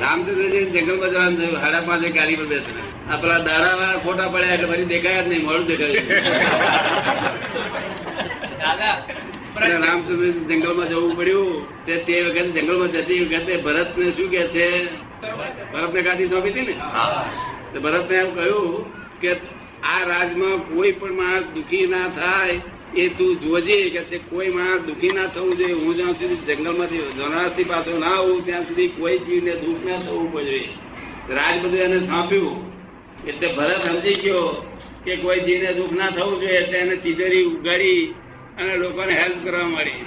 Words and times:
રામચંદ્રજી 0.00 0.64
જંગલમાં 0.74 1.10
જવાનું 1.10 1.36
થયું 1.38 1.56
સાડા 1.56 1.82
પાંચે 1.82 2.08
ગાડી 2.10 2.36
પર 2.36 2.46
બેસે 2.46 2.70
આ 3.06 3.16
પેલા 3.16 3.40
દાડા 3.40 3.74
વાળા 3.74 4.00
ખોટા 4.00 4.28
પડ્યા 4.28 4.54
એટલે 4.54 4.68
ફરી 4.72 4.88
દેખાયા 4.88 5.22
જ 5.22 5.28
નહીં 5.28 5.44
મોડું 5.44 5.66
દેખાયું 5.66 6.06
રામચંદ્ર 9.78 10.22
જંગલમાં 10.50 10.88
જવું 10.90 11.12
પડ્યું 11.16 11.50
તે 11.86 11.94
તે 12.06 12.14
વખતે 12.26 12.58
જંગલમાં 12.58 12.90
જતી 12.92 13.20
વખતે 13.24 13.52
ભરતને 13.64 14.06
શું 14.12 14.28
કે 14.30 14.42
છે? 14.48 14.66
ભરતને 15.72 16.00
ગાદી 16.02 16.28
સોંપી 16.28 16.52
હતી 16.52 16.66
ને? 16.66 16.74
તો 17.72 17.78
ભરતને 17.80 18.16
એમ 18.18 18.30
કહ્યું 18.34 18.84
કે 19.20 19.30
આ 19.86 20.00
રાજમાં 20.06 20.58
કોઈ 20.66 20.92
પણ 20.94 21.14
માણસ 21.14 21.46
દુખી 21.54 21.86
ના 21.88 22.08
થાય 22.12 22.56
એ 22.96 23.08
તું 23.08 23.40
જોજે 23.40 23.90
કે 23.90 24.00
છે 24.00 24.18
કોઈ 24.18 24.48
માણસ 24.48 24.82
દુઃખી 24.82 25.12
ના 25.12 25.26
થવું 25.26 25.56
જોઈએ. 25.58 25.74
હું 25.74 25.94
જ્યાં 25.96 26.14
સુધી 26.14 26.36
જંગલમાંથી 26.48 27.02
જનારથી 27.18 27.64
પાછો 27.64 27.98
ના 27.98 28.14
આવું 28.16 28.44
ત્યાં 28.44 28.64
સુધી 28.64 28.88
કોઈ 28.88 29.18
જીવને 29.18 29.52
દુઃખ 29.56 29.84
ના 29.84 29.98
થવું 29.98 30.32
જોઈએ. 30.32 30.68
રાજ 31.30 31.56
બધું 31.62 31.80
એને 31.80 31.98
સોંપ્યું 32.00 32.58
એટલે 33.26 33.46
ભરત 33.52 33.82
સમજી 33.84 34.14
ગયો 34.14 34.46
કે 35.04 35.16
કોઈ 35.16 35.40
જીવને 35.40 35.70
દુઃખ 35.72 35.92
ના 35.92 36.10
થવું 36.10 36.40
જોઈએ 36.40 36.58
એટલે 36.58 36.78
એને 36.78 36.96
તિજોરી 36.96 37.44
ઉગાડી 37.44 38.14
અને 38.58 38.76
લોકોને 38.76 39.12
હેલ્પ 39.12 39.38
કરવા 39.44 39.66
મળી. 39.66 40.04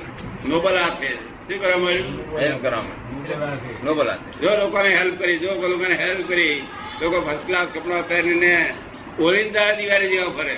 નોબલ 0.48 0.78
આપે. 0.78 1.10
શું 1.48 1.62
કરવા 1.62 1.78
મળ્યું? 1.78 2.40
હેલ્પ 2.40 2.62
કરવામાં 2.62 2.98
નોબલ 3.84 4.10
આપે. 4.10 4.30
જો 4.42 4.50
લોકોને 4.64 4.90
હેલ્પ 4.90 5.16
કરી 5.22 5.38
જો 5.38 5.68
લોકોને 5.68 5.96
હેલ્પ 5.96 6.28
કરી 6.28 6.62
લોકો 7.02 7.18
ફર્સ્ટ 7.22 7.46
ક્લાસ 7.48 7.68
કપડાં 7.74 8.08
પહેરીને 8.08 8.54
ઓરિંદા 9.20 9.72
દિવાળી 9.72 10.08
જેવા 10.08 10.36
ફરે. 10.38 10.56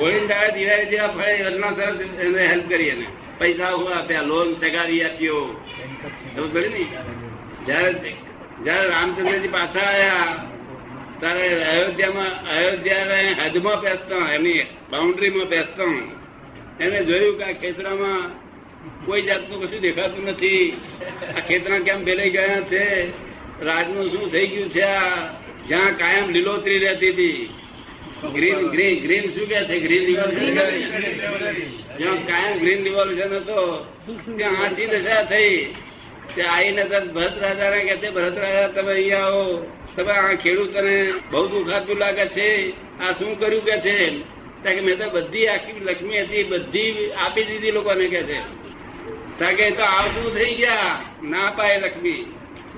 ઓળિંદા 0.00 0.48
દિવાળી 0.54 0.86
જેવા 0.86 1.08
ફળે 1.08 1.38
યોજના 1.38 1.70
સરસ 1.70 2.20
એને 2.20 2.46
હેલ્પ 2.46 2.68
કરી 2.68 2.88
એને. 2.88 3.06
પૈસા 3.38 3.66
આપ્યા 3.66 4.22
લોન 4.22 4.54
ચગાવી 4.54 5.02
આપ્યો. 5.02 5.66
એવું 6.36 6.52
પડી 6.52 6.68
ને? 6.68 6.84
જયારે 7.66 7.92
જયારે 8.64 8.88
રામચંદ્રજી 8.88 9.48
પાછા 9.48 9.80
આવ્યા 9.80 10.46
ત્યારે 11.20 11.64
અયોધ્યામાં 11.64 12.32
અયોધ્યા 12.56 13.46
હદમાં 13.46 13.80
બેસતા, 13.80 14.32
એની 14.32 14.66
બાઉન્ડ્રીમાં 14.90 15.48
બેસતા. 15.48 15.94
એને 16.80 17.04
જોયું 17.04 17.38
કે 17.38 17.44
આ 17.44 17.52
ખેતરામાં 17.52 18.22
કોઈ 19.06 19.22
જાતનું 19.22 19.62
કશું 19.62 19.80
દેખાતું 19.80 20.24
નથી. 20.24 20.80
આ 21.36 21.40
ખેતરા 21.48 21.78
કેમ 21.78 22.04
ભેલાઈ 22.04 22.30
ગયા 22.30 22.60
છે? 22.60 22.84
રાજનું 23.64 24.10
શું 24.10 24.32
થઈ 24.32 24.46
ગયું 24.46 24.70
છે? 24.70 24.82
આ 24.82 25.26
જ્યાં 25.68 25.98
કાયમ 25.98 26.28
લીલોતરી 26.28 26.78
રહેતી 26.78 27.10
હતી. 27.10 27.48
ગ્રીન 28.28 28.68
ગ્રીન 28.68 29.02
ગ્રીન 29.02 29.30
શું 29.30 29.48
કે 29.48 29.64
છે? 29.64 29.80
ગ્રીન 29.80 30.06
રિવોલ્યુશન 30.06 30.54
જ્યાં 31.98 32.26
કાયમ 32.26 32.58
ગ્રીન 32.58 32.84
રિવોલ્યુશન 32.84 33.36
હતો 33.36 33.86
ત્યાં 34.36 34.54
હાથી 34.54 34.86
દશા 34.86 35.24
થઈ. 35.24 35.74
તે 36.36 36.42
આવીને 36.42 36.84
તરત 36.84 37.12
ભરત 37.12 37.42
રાજાને 37.42 37.84
કે 37.84 37.96
છે 37.96 38.10
ભરત 38.10 38.38
રાજા 38.38 38.68
તમે 38.68 38.92
અહીંયા 38.92 39.18
આવો. 39.18 39.72
તમે 39.96 40.12
આ 40.12 40.34
ખેડૂતોને 40.34 41.12
બહુ 41.30 41.48
દુખાતું 41.48 41.96
લાગે 41.96 42.26
છે. 42.26 42.70
આ 42.98 43.12
શું 43.12 43.38
કર્યું 43.38 43.64
કે 43.64 43.80
છે? 43.80 44.18
ત્યાં 44.62 44.76
કે 44.76 44.80
મેં 44.80 44.98
તો 44.98 45.10
બધી 45.10 45.46
આખી 45.46 45.80
લક્ષ્મી 45.80 46.20
હતી 46.20 46.44
બધી 46.44 47.10
આપી 47.12 47.44
દીધી 47.44 47.70
લોકોને 47.70 48.08
કે 48.08 48.22
છે. 48.22 48.40
ત્યાં 49.38 49.54
કે 49.54 49.70
તો 49.70 49.82
આવતું 49.82 50.34
થઈ 50.34 50.54
ગયા? 50.54 51.00
ના 51.22 51.52
પાય 51.56 51.80
લક્ષ્મી. 51.80 52.12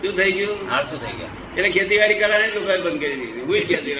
શું 0.00 0.16
થઈ 0.16 0.32
ગયું? 0.32 0.56
શું 0.68 1.06
થઈ 1.06 1.18
ગયા? 1.18 1.41
એટલે 1.56 1.70
ખેતીવાડી 1.70 2.14
કરવાની 2.14 2.54
લોકોએ 2.54 2.78
બંધ 2.78 3.00
કરી 3.00 3.16
દીધી. 3.16 3.40
હું 3.40 3.60
ખેતી 3.68 3.96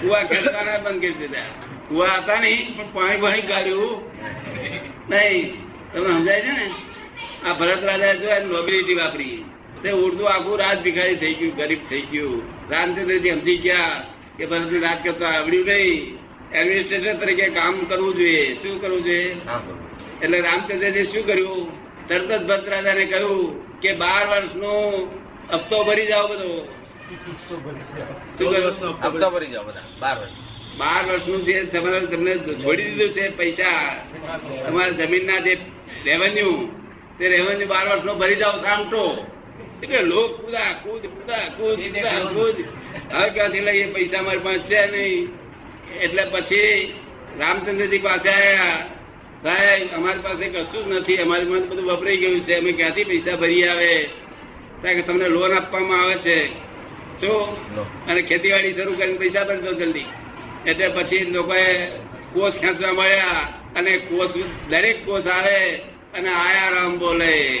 કુવા 0.00 0.22
ખેતવાના 0.22 0.78
બંધ 0.78 1.00
કરી 1.00 1.10
દીધા. 1.10 1.48
કુવા 1.88 2.06
હતા 2.06 2.40
નહીં 2.40 2.76
પણ 2.76 2.92
પાણી 2.92 3.16
પાણી 3.16 3.40
કાઢ્યું. 3.40 3.96
નહીં 5.10 5.44
તમને 5.92 6.12
સમજાય 6.12 6.40
છે 6.40 6.50
ને? 6.50 6.70
આ 7.46 7.52
ભરત 7.52 7.84
રાજા 7.84 8.14
જો 8.14 8.28
નોબિલિટી 8.48 8.94
વાપરી. 8.94 9.44
તે 9.82 9.90
ઉર્દુ 9.90 10.24
આખું 10.24 10.58
રાજ 10.58 10.78
ભિખારી 10.82 11.16
થઈ 11.16 11.34
ગયું 11.34 11.56
ગરીબ 11.56 11.88
થઈ 11.90 12.00
ગયું. 12.00 12.70
રામચંદ્રજી 12.70 13.30
સમજી 13.30 13.56
ગયા 13.56 14.04
કે 14.38 14.46
ભરતને 14.46 14.78
રાજ 14.78 14.98
કરતા 15.04 15.28
આવડ્યું 15.28 15.66
નહીં. 15.66 16.18
એડમિનિસ્ટ્રેટર 16.52 17.14
તરીકે 17.14 17.48
કામ 17.48 17.74
કરવું 17.84 18.14
જોઈએ. 18.14 18.54
શું 18.54 18.80
કરવું 18.80 19.04
જોઈએ? 19.04 19.32
હા 19.46 19.62
એટલે 20.22 20.40
રામચંદ્રજી 20.40 21.04
શું 21.04 21.26
કર્યું? 21.26 21.85
તરત 22.08 22.30
જ 22.30 22.42
ભરત 22.48 22.68
રાજાને 22.68 23.04
કહ્યું 23.04 23.40
કે 23.80 23.90
બાર 24.02 24.22
વર્ષનો 24.30 24.72
હપ્તો 25.52 25.76
ભરી 25.84 26.06
જાઓ 26.06 26.26
બધો. 26.28 26.50
હપ્તો 29.04 29.30
ભરી 29.30 29.46
જાઓ 29.46 29.64
બધા 29.64 29.86
બાર 30.00 30.16
વર્ષ. 30.20 30.34
બાર 30.78 31.02
વર્ષનું 31.06 31.40
જે 31.44 31.54
તમારે 31.64 32.06
તમને 32.06 32.32
છોડી 32.62 32.90
દીધું 32.90 33.14
છે 33.14 33.24
પૈસા 33.28 33.80
તમારા 34.66 34.96
જમીનના 34.98 35.40
જે 35.40 35.52
રેવન્યુ 36.04 36.52
તે 37.18 37.24
રેવન્યુ 37.28 37.68
બાર 37.68 37.84
વર્ષનો 37.88 38.12
ભરી 38.14 38.36
જાઓ 38.36 38.56
સામટો 38.62 39.02
એટલે 39.82 40.00
લોક 40.02 40.30
કુદા 40.40 40.70
કુદ 40.82 41.02
કુદા 41.14 41.46
કુદ 41.56 41.78
કુદા 41.94 42.20
કુદ 42.34 42.56
હવે 43.12 43.28
ક્યાંથી 43.30 43.60
લઈએ? 43.60 43.86
પૈસા 43.94 44.22
મારી 44.22 44.38
પાસે 44.38 44.64
છે 44.70 44.80
નહીં. 44.92 45.24
એટલે 46.04 46.22
પછી 46.24 46.94
રામચંદ્રજી 47.38 47.98
પાસે 47.98 48.28
આવ્યા 48.28 48.78
સાહેબ 49.42 49.88
અમારી 49.96 50.18
પાસે 50.18 50.48
કશું 50.48 50.84
જ 50.84 50.88
નથી. 50.88 51.16
અમારી 51.16 51.44
પાસે 51.44 51.66
બધું 51.66 51.86
વપરાઈ 51.86 52.16
ગયું 52.16 52.40
છે. 52.40 52.54
અમે 52.54 52.72
ક્યાંથી 52.72 53.04
પૈસા 53.04 53.36
ભરી 53.36 53.68
આવે? 53.68 54.08
કે 54.82 55.02
તમને 55.02 55.28
લોન 55.28 55.56
આપવામાં 55.56 56.02
આવે 56.02 56.14
છે. 56.14 56.48
શું. 57.20 58.06
અને 58.06 58.22
ખેતીવાડી 58.22 58.72
શરૂ 58.72 58.92
કરીને 58.92 59.18
પૈસા 59.18 59.44
ભરતો 59.44 59.72
જલ્દી. 59.72 60.04
એટલે 60.66 60.88
પછી 60.88 61.18
લોકોએ 61.18 61.86
કોષ 62.32 62.52
ખેંચવા 62.52 62.92
મળ્યા 62.92 63.52
અને 63.76 63.96
કોષ 63.96 64.30
દરેક 64.68 65.06
કોષ 65.06 65.26
આવે 65.26 65.74
અને 66.14 66.28
આયા 66.28 66.70
રામ 66.70 66.98
બોલે. 66.98 67.58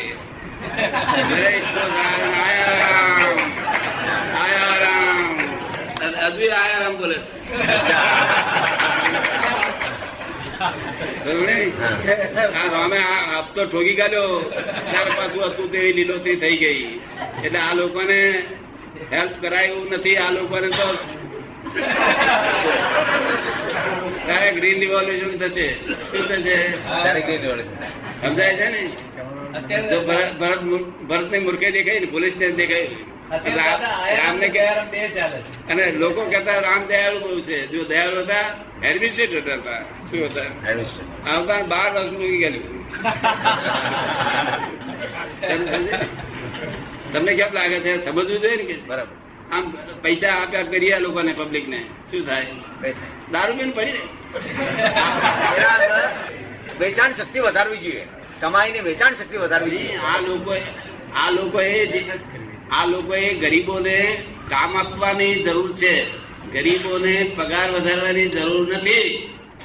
દરેક 1.28 1.64
કોષ 1.64 1.90
આવે 1.90 2.32
આયા 2.32 2.78
રામ 2.78 3.38
આયા 4.36 4.78
રામ 4.78 5.36
અદ્ભુત 6.26 6.50
આયા 6.50 6.78
રામ 6.78 6.96
બોલે? 6.96 7.16
આ 12.46 12.72
રામે 12.72 12.96
આ 12.98 13.38
હપ્તો 13.38 13.64
ઠોકી 13.64 13.94
કાઢ્યો. 13.94 14.38
ત્યાર 14.90 15.16
પાછું 15.16 15.44
હતું 15.44 15.72
તેવી 15.72 15.92
લીલોતરી 15.92 16.36
થઈ 16.36 16.56
ગઈ. 16.56 17.00
એટલે 17.44 17.58
આ 17.58 17.74
લોકોને 17.74 18.42
હેલ્પ 19.12 19.30
કરાયું 19.40 19.90
નથી 19.90 20.16
આ 20.16 20.30
લોકોને 20.30 20.66
તો 20.66 20.94
ત્યારે 24.26 24.52
ગ્રીન 24.52 24.80
રિવોલ્યુશન 24.80 25.38
થશે. 25.38 25.72
શું 25.72 26.28
થશે? 26.28 26.72
સમજાય 28.26 28.54
છે 28.54 28.68
ને? 28.68 28.88
જો 29.80 30.00
ભરત 30.00 30.32
ભરતની 30.38 30.78
ભરતની 30.78 31.38
મૂર્ખે 31.38 31.70
દેખાય 31.70 32.00
ને 32.00 32.06
પોલીસ 32.06 32.32
ને 32.36 32.50
દેખાય 32.50 32.76
એટલે 32.76 33.60
આ- 33.60 33.80
રામને 34.16 34.48
કે 34.48 34.60
અને 35.72 35.90
લોકો 35.90 36.20
કહેતા 36.20 36.58
રામ 36.58 36.86
દયાળુ 36.86 37.20
બહુ 37.20 37.40
છે. 37.40 37.66
જો 37.66 37.84
દયાળુ 37.84 38.20
હતા 38.20 38.54
એડમિનિસ્ટ્રેટર 38.88 39.52
હતા. 39.52 39.84
શું 40.10 40.24
હતા 40.24 40.48
આવતા 41.32 41.62
બાર 41.62 41.90
વર્ષ 41.94 42.12
મૂકી 42.12 42.38
ગયેલું 42.38 42.64
તમને 47.12 47.32
કેમ 47.34 47.52
લાગે 47.52 47.80
છે? 47.80 48.04
સમજવું 48.04 48.40
જોઈએ 48.40 48.56
ને 48.56 48.64
કે? 48.64 48.76
બરાબર. 48.86 49.14
આમ 49.56 49.64
પૈસા 50.02 50.28
આપ્યા 50.28 50.62
કરીએ 50.62 50.92
આ 50.92 50.98
લોકોને 50.98 51.32
પબ્લિક 51.32 51.68
ને. 51.68 51.80
શું 52.10 52.26
થાય? 52.26 52.46
દારૂ 53.32 53.54
પીને 53.54 53.72
પડી 53.72 53.92
રહે. 53.92 54.04
વેચાણ 56.80 57.12
શક્તિ 57.12 57.38
વધારવી 57.38 57.78
જોઈએ. 57.78 58.06
કમાઈને 58.40 58.80
વેચાણ 58.80 59.12
શક્તિ 59.12 59.36
વધારવી 59.36 59.70
જોઈએ. 59.70 59.96
આ 59.96 60.20
લોકો 60.20 60.52
આ 61.16 61.30
લોકોએ 61.30 62.00
આ 62.70 62.84
લોકોએ 62.86 63.34
ગરીબોને 63.34 63.96
કામ 64.48 64.76
આપવાની 64.76 65.34
જરૂર 65.42 65.70
છે. 65.76 65.94
ગરીબોને 66.52 67.14
પગાર 67.36 67.70
વધારવાની 67.70 68.28
જરૂર 68.28 68.68
નથી. 68.76 69.06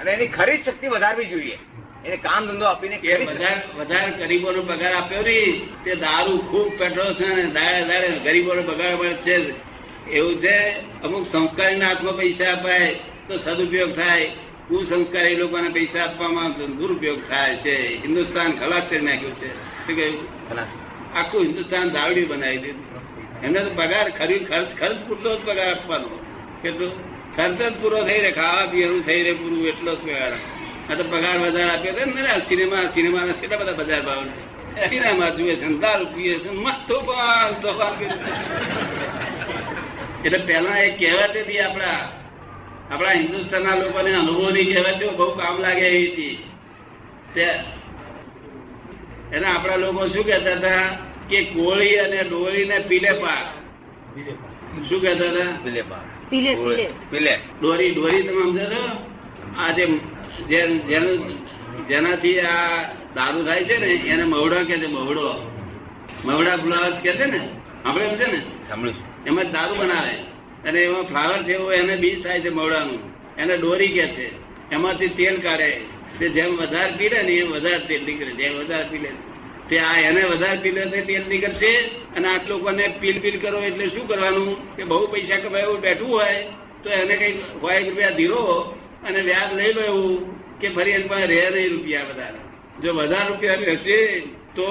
અને 0.01 0.12
એની 0.12 0.28
ખરીદ 0.28 0.63
શક્તિ 0.63 0.88
વધારવી 0.88 1.25
જોઈએ. 1.25 1.57
એને 2.06 2.17
કામ 2.17 2.45
ધંધો 2.45 2.66
આપીને 2.66 2.97
કે 2.97 3.16
વધારે 3.16 3.62
વધારે 3.80 4.12
ગરીબોનો 4.12 4.62
પગાર 4.62 4.94
આપ્યો 4.94 5.21
નહીં 5.21 5.83
તે 5.83 5.95
દારૂ 5.95 6.38
ખૂબ 6.38 6.80
પેટ્રોલ 6.80 7.13
છે 7.13 7.27
ને 7.36 7.44
દાડે 7.44 7.86
દાડે 7.86 8.19
ગરીબોનો 8.24 8.62
પગાર 8.62 8.95
મળે 8.95 9.13
છે 9.13 9.71
એવું 10.12 10.39
છે? 10.39 10.71
અમુક 11.03 11.27
સંસ્કારીના 11.27 11.88
હાથમાં 11.88 12.18
પૈસા 12.18 12.51
અપાય 12.51 12.94
તો 13.27 13.38
સદુપયોગ 13.38 13.95
થાય. 13.95 14.25
કુસંસ્કારી 14.68 15.36
લોકોને 15.36 15.69
પૈસા 15.69 16.03
આપવામાં 16.03 16.51
દુરુપયોગ 16.51 17.19
થાય 17.30 17.56
છે. 17.56 17.95
હિન્દુસ્તાન 18.03 18.51
ખલાસ 18.51 18.83
કરી 18.89 19.00
નાખ્યું 19.00 19.36
છે. 19.36 19.50
શું 19.88 19.95
કહ્યું? 19.95 20.50
ખલાસ. 20.50 20.68
આખું 21.15 21.42
હિન્દુસ્તાન 21.42 21.89
દાવડી 21.89 22.25
બનાવી 22.25 22.57
દીધું. 22.57 22.86
એમને 23.44 23.59
તો 23.59 23.69
પગાર 23.69 24.09
ખરી 24.09 24.39
ખર્ચ 24.39 24.68
ખર્ચ 24.80 24.98
પૂરતો 25.07 25.36
જ 25.36 25.39
પગાર 25.45 25.69
આપવાનો. 25.74 26.09
કેટલું? 26.62 27.11
ખર્ચ 27.36 27.74
પૂરો 27.81 28.00
થઈ 28.04 28.22
રહે 28.22 28.31
ખાવા 28.31 28.66
પીવાનું 28.72 29.04
થઈ 29.06 29.24
રહે 29.24 29.33
પૂરું 29.33 29.68
એટલો 29.68 29.95
જ 29.95 30.00
પગાર 30.00 30.33
આ 30.89 30.95
તો 30.95 31.04
પગાર 31.04 31.38
વધારે 31.39 31.72
આપ્યો 31.72 31.94
હતો 31.94 32.06
ને 32.06 32.33
સિનેમા 32.48 32.89
સિનેમાના 32.94 33.33
છેલ્લા 33.33 33.57
બધા 33.57 33.72
બજાર 33.72 34.01
ભાવ 34.01 34.24
સિનેમા 34.89 35.30
જુએ 35.30 35.56
છે, 35.56 35.68
દારૂ 35.81 36.06
પીએ 36.06 36.33
છે, 36.39 36.50
મસ્ત. 36.50 36.89
એટલે 40.25 40.38
પહેલા 40.38 40.78
એ 40.78 40.89
કહેવત 40.92 41.38
હતી 41.38 41.60
આપણા 41.60 42.01
આપણા 42.92 43.12
હિન્દુસ્તાનના 43.12 43.75
લોકોને 43.75 44.12
અનુભવની 44.16 44.66
કહેવત 44.66 45.01
બહુ 45.18 45.36
કામ 45.36 45.60
લાગે 45.60 45.86
એવી 45.88 46.07
હતી. 46.07 46.36
એને 49.34 49.48
આપણા 49.48 49.75
લોકો 49.75 50.07
શું 50.07 50.25
કહેતા 50.25 50.57
હતા 50.57 50.86
કે 51.30 51.44
કોળી 51.44 51.95
અને 51.95 52.24
ડોળીને 52.24 52.77
પીલે 52.80 53.12
પાક. 53.12 53.45
શું 54.89 55.01
કહેતા 55.01 55.30
હતા? 55.31 55.51
પીલે 55.63 55.81
પાર 55.81 56.06
પીલે 56.31 56.51
પીલે 56.56 56.86
પીલે 57.10 57.33
દોરી 57.62 57.92
દોરી 57.94 58.24
તમે 58.24 58.44
સમજો 58.44 58.66
છો 58.66 58.81
આ 59.57 59.72
જે 59.75 59.86
જેનું 60.89 61.19
જેનાથી 61.89 62.39
આ 62.42 62.88
દારૂ 63.16 63.44
થાય 63.44 63.63
છે 63.63 63.75
ને 63.78 63.89
એને 64.06 64.25
મવડો 64.25 64.57
કે 64.60 64.75
છે 64.75 64.88
મવડો 64.88 65.25
મવડા 66.25 66.57
ફ્લાવર 66.57 66.94
કે 67.04 67.12
છે 67.12 67.25
ને 67.25 67.39
આપણે 67.86 68.06
એમ 68.06 68.16
છે 68.16 68.28
ને 68.28 68.39
સાંભળ્યું 68.68 69.00
એમાં 69.25 69.50
દારૂ 69.51 69.75
બનાવે 69.75 70.16
અને 70.63 70.80
એમાં 70.80 71.06
ફ્લાવર 71.06 71.39
છે 71.44 71.54
એને 71.74 71.94
બીજ 71.98 72.18
થાય 72.24 72.39
છે 72.39 72.51
મવડાનું 72.51 73.01
એને 73.38 73.56
દોરી 73.57 73.92
કે 73.92 74.06
છે 74.07 74.25
એમાંથી 74.72 75.16
તેલ 75.18 75.36
કાઢે 75.38 75.69
તે 76.18 76.25
જેમ 76.30 76.51
વધારે 76.56 76.94
પીલે 76.98 77.19
ને 77.19 77.34
એ 77.34 77.44
વધારે 77.45 77.84
તેલ 77.88 78.01
નીકળે 78.04 78.31
જેમ 78.34 78.54
વધારે 78.56 78.88
પીલે 78.92 79.12
તે 79.71 79.79
આ 79.79 80.00
એને 80.09 80.23
વધારે 80.23 80.57
પીલે 80.57 80.85
તે 80.85 81.01
તેલ 81.01 81.23
નીકળશે 81.29 81.77
અને 82.15 82.27
આ 82.27 82.47
લોકોને 82.47 82.95
પીલ 83.00 83.19
પીલ 83.19 83.39
કરો 83.39 83.59
એટલે 83.59 83.89
શું 83.89 84.07
કરવાનું? 84.07 84.75
કે 84.75 84.83
બહુ 84.83 85.07
પૈસા 85.07 85.38
કમાય 85.38 85.62
એવું 85.62 85.81
બેઠું 85.81 86.09
હોય 86.09 86.44
તો 86.83 86.89
એને 86.89 87.15
કઈ 87.15 87.39
હોય 87.62 87.89
રૂપિયા 87.89 88.09
ધીરો 88.09 88.62
અને 89.07 89.19
વ્યાજ 89.21 89.53
લઈ 89.53 89.73
લો 89.73 89.81
એવું 89.81 90.59
કે 90.59 90.69
ફરી 90.69 90.91
એની 90.91 91.07
પાસે 91.07 91.25
રહે 91.25 91.50
નહીં 91.50 91.71
રૂપિયા 91.71 92.01
વધારે. 92.01 92.39
જો 92.81 92.94
વધારે 92.94 93.27
રૂપિયા 93.27 93.53
રહેશે 93.53 94.19
તો 94.56 94.68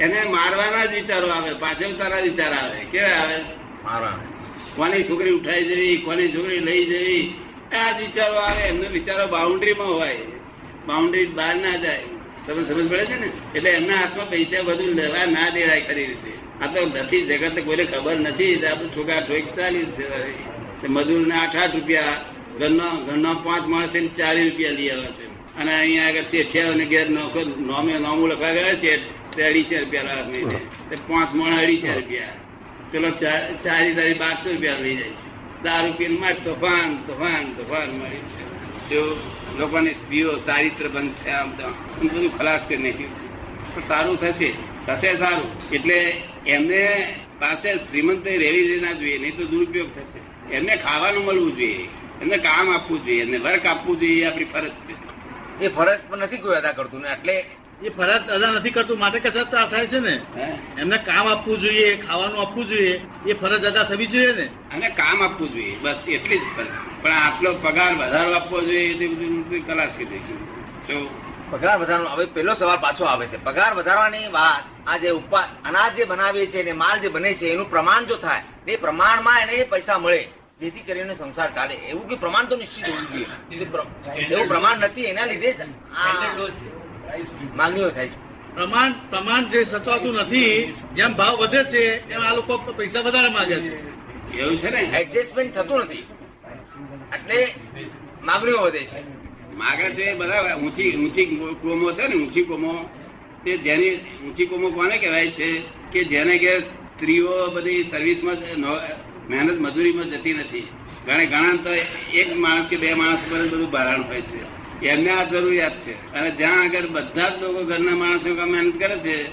એને 0.00 0.24
મારવાના 0.24 0.86
જ 0.86 0.94
વિચારો 0.94 1.28
આવે 1.28 1.52
પાછળતાના 1.54 2.20
વિચાર 2.20 2.52
આવે. 2.52 2.84
કેવા 2.92 3.08
આવે? 3.08 3.38
મારા 3.84 4.18
કોની 4.76 5.02
છોકરી 5.02 5.30
ઉઠાઈ 5.30 5.64
જવી 5.64 5.96
કોની 5.96 6.32
છોકરી 6.32 6.58
લઈ 6.58 6.84
જવી? 6.84 7.34
આ 7.72 7.98
જ 7.98 8.00
વિચારો 8.00 8.34
આવે. 8.34 8.62
એમને 8.62 8.88
વિચારો 8.88 9.26
બાઉન્ડ્રીમાં 9.26 9.88
હોય. 9.88 10.16
બાઉન્ડ્રી 10.86 11.26
બહાર 11.26 11.56
ના 11.56 11.76
જાય. 11.76 12.17
તમે 12.48 12.64
સમજ 12.64 12.90
પડે 12.90 13.04
છે 13.04 13.20
ને? 13.20 13.30
એટલે 13.54 13.70
એમના 13.70 13.94
હાથમાં 13.94 14.30
પૈસા 14.30 14.62
બધું 14.62 14.86
લેવા 14.86 15.26
ના 15.26 15.50
દેવાય 15.50 15.80
ખરી 15.80 16.06
રીતે. 16.06 16.32
આ 16.62 16.66
તો 16.66 16.86
નથી, 16.86 17.22
જગત 17.22 17.64
કોઈને 17.64 17.84
ખબર 17.84 18.16
નથી 18.16 18.66
આપણે 18.66 18.88
ઠોક 18.88 19.58
ચાલીસ 19.58 19.86
છે. 19.86 20.04
વળી. 20.10 20.34
તે 20.80 21.32
આઠ 21.34 21.56
આઠ 21.56 21.74
રૂપિયા 21.74 22.02
ઘરનો 22.58 23.00
ઘરનો 23.00 23.34
પાંચ 23.34 23.66
માણસ 23.66 23.88
થઈને 23.88 24.08
ચાલીસ 24.08 24.50
રૂપિયા 24.50 24.70
લઈ 24.70 24.90
આવે 24.90 25.06
છે. 25.06 25.56
અને 25.56 25.78
અહીંયા 25.78 26.06
આગળ 26.06 26.22
શેઠિયાઓને 26.22 26.84
ઘેર 26.84 27.10
નોખો, 27.10 27.40
નોમે 27.58 27.98
નોમું 27.98 28.28
લખવા 28.28 28.52
ગયા 28.52 28.74
શેઠ, 28.74 29.00
તે 29.36 29.44
અઢીસો 29.44 29.78
રૂપિયા 29.78 30.02
લાવે 30.02 30.44
પાંચ 31.08 31.34
માણસ 31.34 31.62
અઢીસો 31.62 31.86
રૂપિયા. 31.94 32.24
પેલો 32.92 33.10
ચાર 33.10 33.60
ચારી 33.64 33.94
તારી 33.94 34.14
બારસો 34.14 34.50
રૂપિયા 34.50 34.74
લઈ 34.74 34.96
જાય 34.96 35.08
છે. 35.08 35.28
દારૂ 35.62 35.92
પીને 35.92 36.18
માર, 36.18 36.36
તોફાન 36.44 36.96
તોફાન 37.06 37.52
તોફાન 37.52 37.88
મળી 37.88 38.16
છે 38.16 38.47
લોકોને 39.58 39.92
પીઓ 40.08 40.30
ચારિત્ર 40.38 40.86
બંધ 40.88 41.14
થયા 41.24 41.46
બધું 42.00 42.38
ખલાસ 42.38 42.62
કરી 42.68 42.82
નાખ્યું 42.84 43.14
પણ 43.74 43.82
સારું 43.88 44.16
થશે 44.20 44.48
થશે 44.86 45.10
સારું. 45.16 45.50
એટલે 45.72 45.98
એમને 46.46 46.80
પાસે 47.40 47.68
શ્રીમંત 47.74 48.26
રહેવી 48.26 48.66
રહેના 48.70 48.92
જોઈએ, 48.92 49.18
નહીં 49.18 49.36
તો 49.36 49.44
દુરુપયોગ 49.44 49.90
થશે. 49.94 50.20
એમને 50.56 50.72
ખાવાનું 50.76 51.24
મળવું 51.24 51.52
જોઈએ, 51.56 51.88
એમને 52.22 52.36
કામ 52.38 52.66
આપવું 52.74 53.04
જોઈએ, 53.04 53.22
એમને 53.22 53.38
વર્ક 53.38 53.66
આપવું 53.66 54.00
જોઈએ 54.00 54.24
આપણી 54.26 54.44
ફરજ 54.44 54.74
છે. 54.86 54.94
એ 55.64 55.68
ફરજ 55.68 55.98
પણ 56.08 56.18
નથી 56.18 56.36
કોઈ 56.36 56.56
અદા 56.56 56.72
કરતું 56.72 57.00
ને, 57.00 57.08
એટલે 57.08 57.34
એ 57.86 57.90
ફરજ 57.90 58.22
અદા 58.34 58.50
નથી 58.50 58.70
કરતું. 58.70 58.98
માટે 58.98 59.18
કસરત 59.20 59.50
તો 59.50 59.56
આ 59.58 59.66
થાય 59.66 59.86
છે 59.86 60.00
ને. 60.00 60.14
એમને 60.78 60.98
કામ 60.98 61.26
આપવું 61.28 61.60
જોઈએ 61.60 61.96
ખાવાનું 61.96 62.40
આપવું 62.40 62.66
જોઈએ 62.68 62.94
એ 63.26 63.32
ફરજ 63.34 63.64
અદા 63.64 63.84
થવી 63.84 64.06
જોઈએ 64.06 64.32
ને. 64.32 64.46
અને 64.72 64.88
કામ 64.90 65.22
આપવું 65.22 65.48
જોઈએ. 65.52 65.76
બસ 65.82 65.98
એટલી 66.08 66.38
જ 66.38 66.46
ફરજ. 66.56 66.68
પણ 67.02 67.12
આટલો 67.12 67.50
પગાર 67.54 67.92
વધારો 67.94 68.34
આપવો 68.34 68.60
જોઈએ 68.60 68.90
એ 69.04 69.08
બધું 69.08 69.66
કલાક 69.66 69.90
કીધી. 69.98 70.38
જો 70.88 70.96
પગાર 71.50 71.76
વધારવાનો 71.78 72.10
હવે 72.10 72.26
પેલો 72.26 72.54
સવાલ 72.54 72.80
પાછો 72.80 73.04
આવે 73.04 73.26
છે. 73.26 73.38
પગાર 73.38 73.74
વધારવાની 73.74 74.28
વાત 74.32 74.64
આ 74.86 74.98
જે 74.98 75.10
ઉપા 75.12 75.46
અનાજ 75.64 75.96
જે 75.96 76.04
બનાવીએ 76.04 76.46
છીએ 76.46 76.62
ને 76.62 76.72
માલ 76.72 76.98
જે 77.00 77.08
બને 77.08 77.34
છે 77.34 77.46
એનું 77.52 77.70
પ્રમાણ 77.70 78.06
જો 78.06 78.16
થાય 78.16 78.42
એ 78.66 78.76
પ્રમાણમાં 78.76 79.38
એને 79.42 79.64
પૈસા 79.64 79.98
મળે. 79.98 80.22
જેથી 80.60 80.82
કરીને 80.82 81.14
સંસાર 81.14 81.50
ચાલે. 81.54 81.74
એવું 81.90 82.08
કે 82.08 82.16
પ્રમાણ 82.16 82.46
તો 82.46 82.56
નિશ્ચિત 82.56 82.84
હોવું 82.84 83.06
જોઈએ. 83.12 83.26
એવું 84.30 84.48
પ્રમાણ 84.48 84.78
નથી 84.78 85.06
એના 85.06 85.26
લીધે 85.26 85.50
જ 85.52 85.60
આ 85.94 86.77
માંગણીઓ 87.56 87.90
થાય 87.90 88.08
છે. 88.08 88.28
પ્રમાણ 88.54 88.92
પ્રમાણ 89.10 89.44
જે 89.44 89.64
સચવાતું 89.64 90.14
નથી 90.14 90.74
જેમ 90.94 91.12
ભાવ 91.12 91.36
વધે 91.36 91.64
છે 91.64 92.10
એમ 92.10 92.20
આ 92.20 92.34
લોકો 92.34 92.56
પૈસા 92.56 93.00
વધારે 93.00 93.28
માંગે 93.28 93.60
છે. 93.60 93.74
એવું 94.38 94.58
છે 94.58 94.70
ને? 94.70 94.80
એડજસ્ટમેન્ટ 94.80 95.54
થતું 95.54 95.78
નથી. 95.80 96.06
એટલે 97.14 97.54
માંગણીઓ 98.24 98.58
વધે 98.58 98.84
છે. 98.84 99.00
માગે 99.54 99.90
છે 99.90 100.14
બધા 100.14 100.56
ઊંચી 100.62 100.96
ઊંચી 100.96 101.24
કોમો 101.62 101.92
છે 101.92 102.06
ને 102.06 102.14
ઊંચી 102.14 102.42
કોમો. 102.42 102.88
તે 103.44 103.56
જેની 103.56 103.96
ઊંચી 103.96 104.46
કોમો 104.46 104.70
કોને 104.70 104.98
કહેવાય 104.98 105.28
છે? 105.28 105.62
કે 105.92 106.04
જેને 106.04 106.38
કે 106.38 106.60
સ્ત્રીઓ 106.60 107.50
બધી 107.50 107.84
સર્વિસમાં 107.84 108.36
મહેનત 109.30 109.60
મજૂરીમાં 109.60 110.10
જતી 110.10 110.34
નથી. 110.34 110.68
ઘણા 111.06 111.24
ઘણા 111.24 111.56
તો 111.64 111.70
એક 112.14 112.36
માણસ 112.36 112.66
કે 112.68 112.76
બે 112.76 112.94
માણસ 112.94 113.18
પર 113.30 113.48
બધું 113.48 113.70
ભારણ 113.70 114.02
હોય 114.02 114.20
છે. 114.20 114.57
એમને 114.82 115.10
આ 115.10 115.24
જરૂરિયાત 115.24 115.72
છે. 115.72 116.12
અને 116.12 116.30
જ્યાં 116.30 116.62
આગળ 116.62 116.86
બધા 116.86 117.28
જ 117.28 117.42
લોકો 117.42 117.64
ઘરના 117.64 117.96
માણસો 117.96 118.46
મહેનત 118.46 118.78
કરે 118.78 118.98
છે 118.98 119.24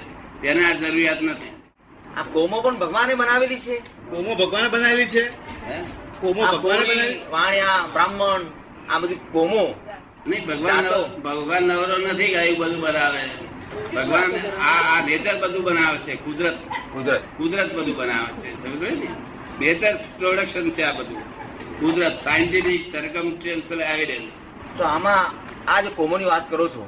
તેને 0.42 0.66
આ 0.66 0.74
જરૂરિયાત 0.74 1.22
નથી. 1.22 1.50
આ 2.18 2.24
કોમો 2.24 2.62
પણ 2.62 2.76
ભગવાને 2.76 3.14
બનાવેલી 3.14 3.60
છે? 3.60 3.78
કોમો 4.10 4.36
ભગવાને 4.36 4.70
બનાવેલી 4.70 5.06
છે? 5.06 5.30
કોમો 6.22 6.44
ભગવાન 6.44 6.84
કોળી, 6.84 7.20
વાણિયા 7.30 7.88
બ્રાહ્મણ 7.94 8.42
આ 8.90 9.00
બધી 9.00 9.16
કોમો. 9.16 9.76
નહીં 10.28 10.46
ભગવાન 10.46 10.86
ભગવાન 11.22 11.64
નવરો 11.64 11.98
નથી 11.98 12.28
ગાયું 12.28 12.56
એવું 12.56 12.68
બધું 12.68 12.82
બનાવે. 12.82 13.22
ભગવાન 13.96 14.36
આ 14.62 14.98
આ 14.98 15.06
નેચર 15.06 15.38
બધું 15.40 15.64
બનાવે 15.64 15.98
છે 15.98 16.16
કુદરત. 16.16 16.58
કુદરત. 16.94 17.22
કુદરત 17.38 17.76
બધું 17.76 17.96
બનાવે 17.96 18.42
છે. 18.42 18.64
સમજ 18.64 18.82
ને? 18.82 19.08
નેચર 19.60 19.96
પ્રોડક્શન 19.96 20.70
છે 20.70 20.84
આ 20.84 20.92
બધું. 20.92 21.22
કુદરત 21.80 22.24
સાયન્ટિફિક 22.24 22.96
સર્કમસ્ટેન્શિયલ 22.96 23.82
એવિડન્સ 23.82 24.32
તો 24.78 24.84
આમાં 24.86 25.26
આ 25.68 25.82
જે 25.82 25.90
કોમોની 25.90 26.26
વાત 26.26 26.46
કરો 26.50 26.66
છો 26.68 26.84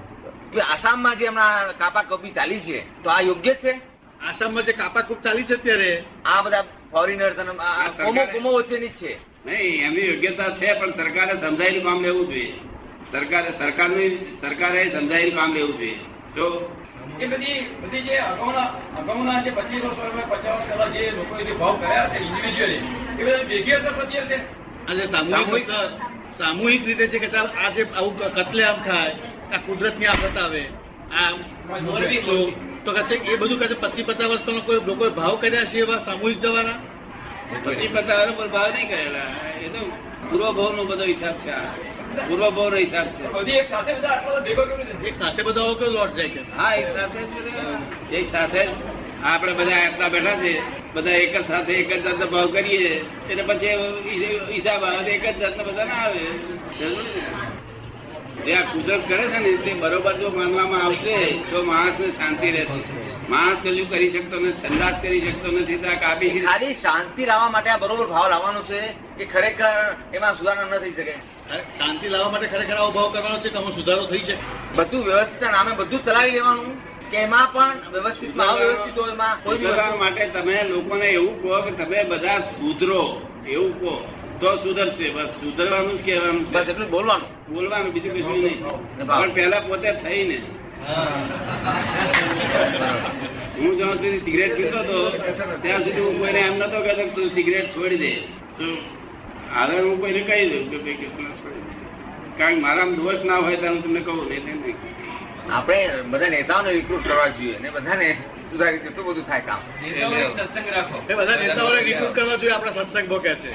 કે 0.54 0.60
આસામમાં 0.64 1.18
જે 1.18 1.26
હમણાં 1.28 1.76
કાપા 1.80 2.04
કપી 2.04 2.32
ચાલી 2.32 2.60
છે 2.60 2.78
તો 3.04 3.10
આ 3.10 3.22
યોગ્ય 3.22 3.54
છે? 3.56 3.74
આસામમાં 4.22 4.66
જે 4.66 4.74
કાપાકૂપ 4.74 5.20
ચાલી 5.22 5.46
છે 5.46 5.54
અત્યારે 5.54 5.92
આ 6.26 6.40
બધા 6.44 6.64
ફોરેનર્સ 6.92 7.38
અને 7.40 7.54
કોમો 7.98 8.22
કોમો 8.34 8.50
વચ્ચેની 8.58 8.90
જ 8.90 9.00
છે. 9.00 9.12
નહીં 9.46 9.84
એમની 9.86 10.08
યોગ્યતા 10.10 10.50
છે 10.52 10.68
પણ 10.80 10.94
સરકારે 10.94 11.34
સમજાયેલું 11.42 11.84
કામ 11.84 12.00
લેવું 12.04 12.28
જોઈએ. 12.28 12.54
સરકારે 13.12 13.50
સરકારની 13.60 14.10
સરકારે 14.42 14.82
સમજાયેલું 14.90 15.36
કામ 15.38 15.52
લેવું 15.54 15.76
જોઈએ. 15.80 16.00
જો 16.36 16.46
એ 17.20 17.26
બધી 17.28 17.60
બધી 17.82 18.02
જે 18.02 18.16
અગાઉના 18.22 18.68
અગાઉના 19.00 19.40
જે 19.44 19.52
પચીસ 19.52 19.84
વર્ષ 19.84 20.28
પચાસ 20.32 20.62
વર્ષ 20.70 20.94
જે 20.96 21.04
લોકોએ 21.12 21.54
ભાવ 21.60 21.76
કર્યા 21.82 22.08
છે 22.12 22.18
ઇન્ડિવિજ્યુઅલી 22.20 22.82
એ 23.12 23.22
બધા 23.24 23.44
ભેગી 23.50 23.74
અસર 23.74 23.94
થતી 23.96 24.22
હશે? 24.22 24.38
આજે 24.88 25.04
સામૂહિક 25.08 25.68
સામૂહિક 26.38 26.82
રીતે 26.88 27.06
છે 27.08 27.20
કે 27.20 27.30
ચાલ 27.30 27.48
આજે 27.58 27.82
આવું 27.92 28.16
કતલેઆમ 28.38 28.78
થાય 28.84 29.14
આ 29.52 29.60
કુદરતની 29.66 30.08
આફત 30.08 30.38
આવે 30.38 30.64
આ 31.14 31.32
તો 32.26 32.36
તો 32.86 32.92
કહે 32.94 33.04
છે 33.10 33.16
એ 33.28 33.38
બધું 33.38 33.60
કહે 33.60 33.68
છે 33.68 33.78
પચીસ 33.84 34.06
પચાસ 34.06 34.28
વર્ષ 34.28 34.46
પહેલા 34.46 34.62
કોઈ 34.62 34.82
લોકોએ 34.86 35.10
ભાવ 35.12 35.36
કર્યા 35.40 35.66
છે 35.66 35.78
એવા 35.80 36.00
સામૂહિક 36.00 36.40
જવાના? 36.40 36.78
પચીસ 37.66 37.92
પચાસ 37.92 38.30
પર 38.38 38.48
ભાવ 38.50 38.70
નહીં 38.74 38.88
કરેલા. 38.88 39.30
એ 39.58 39.68
તો 39.70 39.82
પૂર્વભાવ 40.30 40.72
નો 40.76 40.84
બધો 40.86 41.06
હિસાબ 41.06 41.36
છે 41.44 41.52
આ. 41.52 41.72
પૂર્વભાવ 42.28 42.70
નો 42.70 42.78
હિસાબ 42.78 43.08
છે. 43.12 43.24
એક 43.54 43.68
સાથે 43.70 43.92
બધા 43.94 44.14
આટલા 44.14 44.42
ભેગો 44.42 44.64
એક 45.04 45.16
સાથે 45.16 45.42
બધા 45.44 45.64
આવો 45.64 45.76
કે 45.76 45.86
લોટ 45.90 46.12
જાય 46.16 46.30
છે 46.30 46.42
હા 46.58 46.72
એક 46.76 46.88
સાથે 46.94 47.20
જ 48.10 48.18
એક 48.18 48.26
સાથે 48.32 48.62
આપણે 49.24 49.54
બધા 49.54 49.80
આટલા 49.84 50.10
બેઠા 50.10 50.38
છે 50.38 50.54
બધા 50.98 51.18
એક 51.24 51.34
જ 51.36 51.44
સાથે 51.50 51.74
એક 51.82 51.90
જ 51.94 52.00
જાતનો 52.06 52.26
ભાવ 52.34 52.48
કરીએ 52.56 52.92
એટલે 53.30 53.44
પછી 53.50 53.74
હિસાબ 54.56 54.84
આવે 54.92 55.12
એક 55.18 55.26
જ 55.34 55.36
જાતનો 55.42 55.64
બધા 55.68 55.86
ના 55.92 56.02
આવે. 56.06 56.24
જે 58.46 58.54
આ 58.56 58.66
કુદરત 58.72 59.04
કરે 59.10 59.26
છે 59.32 59.40
ને 59.46 59.52
તે 59.66 59.72
બરોબર 59.82 60.14
જો 60.22 60.28
માનવામાં 60.38 60.82
આવશે 60.86 61.16
તો 61.50 61.58
માણસને 61.70 62.08
શાંતિ 62.18 62.48
રહેશે. 62.56 62.80
માણસ 63.30 63.60
કશું 63.64 63.88
કરી 63.92 64.10
શકતો 64.14 64.36
નથી 64.40 64.58
ઠંડાશ 64.62 64.98
કરી 65.04 65.22
શકતો 65.24 65.48
નથી 65.54 65.80
ત્યાં 65.84 66.00
કાપી 66.04 66.30
ખાલી 66.48 66.76
શાંતિ 66.84 67.22
લાવવા 67.30 67.50
માટે 67.56 67.70
આ 67.74 67.80
બરોબર 67.84 68.08
ભાવ 68.14 68.28
લાવવાનો 68.34 68.62
છે 68.70 68.82
કે 69.18 69.26
ખરેખર 69.34 69.74
એમાં 70.18 70.34
સુધારણા 70.38 70.78
ન 70.78 70.84
થઈ 70.84 70.94
શકે? 70.98 71.16
શાંતિ 71.80 72.06
લાવવા 72.14 72.32
માટે 72.34 72.48
ખરેખર 72.54 72.78
આવો 72.82 72.92
ભાવ 72.98 73.10
કરવાનો 73.14 73.38
છે 73.44 73.50
કે 73.56 73.60
સુધારો 73.80 74.04
થઈ 74.12 74.24
શકે? 74.28 74.46
બધું 74.78 75.02
વ્યવસ્થિત 75.10 75.44
નામે 75.56 75.72
બધું 75.80 76.00
ચલાવી 76.06 76.36
લેવાનું. 76.38 76.72
એમાં 77.14 77.48
પણ 77.54 77.78
વ્યવસ્થિત 77.94 78.32
અવ્યવસ્થિત 78.40 78.98
એમાં 79.14 79.36
કોઈ 79.44 79.98
માટે 80.00 80.24
તમે 80.36 80.56
લોકોને 80.70 81.08
એવું 81.18 81.36
કહો 81.42 81.62
કે 81.66 81.72
તમે 81.80 81.98
બધા 82.04 82.40
સુધરો 82.40 83.02
એવું 83.48 83.74
કહો. 83.80 83.96
તો 84.40 84.48
સુધરશે 84.64 85.08
બસ 85.16 85.30
સુધરવાનું 85.40 85.96
જ 85.98 86.00
કહેવાનું 86.06 86.44
છે. 86.48 86.54
બસ 86.54 86.70
એટલું 86.70 86.90
બોલવાનું. 86.90 87.30
બોલવાનું 87.54 87.92
બીજું 87.94 88.12
કશું 88.16 88.38
નહીં. 88.44 88.60
પણ 89.08 89.30
પહેલા 89.36 89.60
પોતે 89.68 89.90
થઈને 90.04 90.38
હું 93.58 93.72
જ્યાં 93.78 93.96
સુધી 93.96 94.22
સિગરેટ 94.26 94.54
પીતો 94.58 94.78
હતો 94.80 94.98
ત્યાં 95.62 95.82
સુધી 95.84 96.04
હું 96.08 96.16
કોઈને 96.20 96.40
એમ 96.40 96.56
નતો 96.60 96.78
કહેતો 96.86 97.04
કે 97.08 97.14
તું 97.16 97.28
સિગરેટ 97.38 97.68
છોડી 97.76 98.00
દે. 98.04 98.12
હવે 99.56 99.76
હું 99.80 99.96
કોઈને 100.02 100.22
કહી 100.30 100.46
દઉં 100.52 100.64
કે 100.72 100.78
ભાઈ 100.84 101.00
કે 101.02 101.08
છોડી 101.42 101.64
દે. 101.66 101.74
કારણ 102.38 102.56
કે 102.56 102.62
મારામાં 102.66 102.96
દોષ 103.00 103.20
ના 103.30 103.40
હોય 103.46 103.58
તો 103.62 103.66
હું 103.68 103.80
તમને 103.84 104.02
કહું 104.08 104.18
નહીં. 104.30 104.76
આપણે 105.52 106.02
બધા 106.02 106.30
નેતાઓને 106.30 106.72
રિક્રુટ 106.72 107.08
કરવા 107.08 107.28
જોઈએ 107.28 107.60
ને 107.60 107.70
બધાને 107.70 108.08
સુધારી 108.52 108.78
કેટલું 108.78 108.96
તો 108.96 109.04
બધું 109.04 109.26
થાય 109.28 109.40
કામ. 109.40 109.62
સત્સંગ 110.38 110.68
રાખો. 110.70 110.98
એ 111.10 111.14
બધા 111.16 111.36
નેતાઓને 111.36 111.82
રિક્રુટ 111.82 112.16
કરવા 112.16 112.36
જોઈએ 112.36 112.54
આપણા 112.54 112.72
સત્સંગ 112.72 113.08
ભોગે 113.10 113.36
છે. 113.36 113.52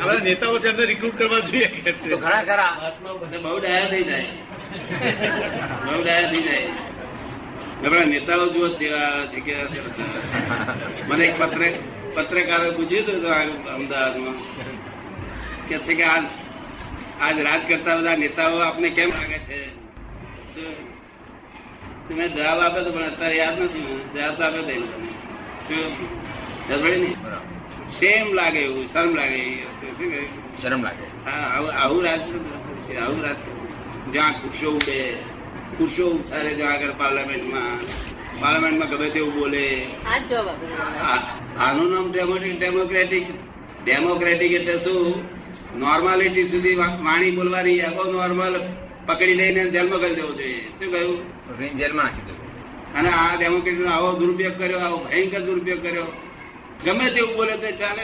આ 0.00 0.04
બધા 0.06 0.22
નેતાઓ 0.22 0.58
છે 0.58 0.68
એમને 0.68 0.84
રિક્રુટ 0.86 1.18
કરવા 1.18 1.38
જોઈએ 1.38 1.68
તો 1.92 2.16
ઘણા 2.16 2.42
ખરા 2.42 2.72
બહુ 3.42 3.58
ડાયા 3.58 3.86
થઈ 3.86 4.02
જાય. 4.02 4.26
બહુ 5.86 6.02
ડાયા 6.04 6.30
થઈ 6.30 6.42
જાય. 6.42 6.68
આપણા 7.84 8.04
નેતાઓ 8.04 8.46
જુઓ. 8.46 8.68
મને 11.08 11.24
એક 11.26 11.38
પત્ર 11.38 11.60
પત્રકારે 12.14 12.70
પૂછ્યું 12.70 13.04
હતું 13.04 13.16
અમદાવાદમાં. 13.74 14.36
કે 15.68 15.78
છે 15.78 15.94
કે 15.94 16.04
આજ 16.04 16.24
આજ 17.20 17.40
રાજ 17.40 17.62
કરતા 17.68 17.96
બધા 17.96 18.16
નેતાઓ 18.16 18.58
આપને 18.58 18.88
કેમ 18.90 19.08
લાગે 19.08 19.38
છે? 19.38 19.58
શું? 20.54 20.74
તો 20.74 20.95
મેં 22.10 22.28
જવાબ 22.34 22.58
આપ્યો 22.64 22.84
તો 22.84 22.90
પણ 22.94 23.04
અત્યારે 23.10 23.36
યાદ 23.42 23.56
નથી. 23.62 23.86
જવાબ 24.14 24.34
તો 24.38 24.42
આપ્યો 24.44 24.64
દઈ 24.68 24.80
શું 25.66 25.84
ખબર 26.68 26.78
પડી 26.82 27.00
ને? 27.02 27.10
બરાબર. 27.24 27.46
સેમ 27.98 28.26
લાગે 28.38 28.60
એવું? 28.68 28.84
શરમ 28.92 29.12
લાગે 29.18 29.40
શરમ 30.62 30.80
લાગે. 30.86 31.06
હા, 31.26 31.44
આવું 31.82 32.00
રાત 32.06 32.22
આવું 33.02 33.20
રાજકારણ 33.26 34.12
જ્યાં 34.12 34.34
ખુરશો 34.40 34.68
ઉડે 34.78 34.98
ખુરશો 35.76 36.04
ઉછાળે 36.18 36.50
જ્યાં 36.58 36.74
આગળ 36.74 36.92
પાર્લામેન્ટમાં. 37.00 37.78
પાર્લામેન્ટમાં 38.40 38.88
ગમે 38.92 39.08
તેવું 39.14 39.32
બોલે. 39.38 39.64
આનું 41.64 41.88
નામ 41.92 42.06
ડેમોક્રેટિક 42.12 42.58
ડેમોક્રેટિક 42.60 43.26
ડેમોક્રેટિક 43.84 44.52
એટલે 44.52 44.76
શું? 44.84 45.14
નોર્માલિટી 45.78 46.46
સુધી 46.50 46.76
વાણી 46.80 47.32
બોલવાની 47.38 47.80
આખો 47.86 48.02
નોર્મલ 48.12 48.54
પકડી 49.06 49.34
લઈને 49.34 49.70
જેલમાં 49.70 50.00
કરી 50.00 50.14
દેવો 50.14 50.32
જોઈએ. 50.32 50.60
શું 50.60 50.92
કહ્યું? 50.92 51.36
જેલમાં 51.76 52.04
નાખી 52.04 52.26
દેવું. 52.26 52.46
અને 52.94 53.08
આ 53.08 53.38
ડેમોક્રેટિક 53.38 53.80
નો 53.80 53.90
આવો 53.90 54.18
દુરુપયોગ 54.18 54.58
કર્યો 54.58 54.78
આવો 54.78 54.96
ભયંકર 54.96 55.40
દુરુપયોગ 55.40 55.82
કર્યો. 55.82 56.04
ગમે 56.86 57.10
તેવું 57.10 57.36
બોલે 57.36 57.56
તો 57.56 57.70
ચાલે. 57.70 58.02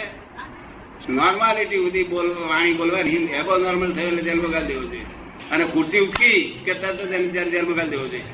નોર્માલિટી 1.09 1.77
સુધી 1.77 2.05
બોલ 2.05 2.35
વાણી 2.35 2.73
બોલવાની 2.73 3.11
એવો 3.11 3.57
નોર્મલ 3.57 3.93
થયો 3.93 4.09
એટલે 4.09 4.23
જેલમાં 4.23 4.51
ગાળી 4.51 4.67
દેવો 4.67 4.83
જોઈએ. 4.83 5.05
અને 5.51 5.65
ખુરશી 5.65 5.99
ઉચકી 5.99 6.61
કે 6.65 6.75
તરત 6.75 7.09
જ 7.09 7.13
એને 7.13 7.27
જેલ- 7.27 7.51
જેલમાં 7.51 7.75
ગાળી 7.75 7.89
દેવો 7.89 8.09
જોઈએ. 8.09 8.25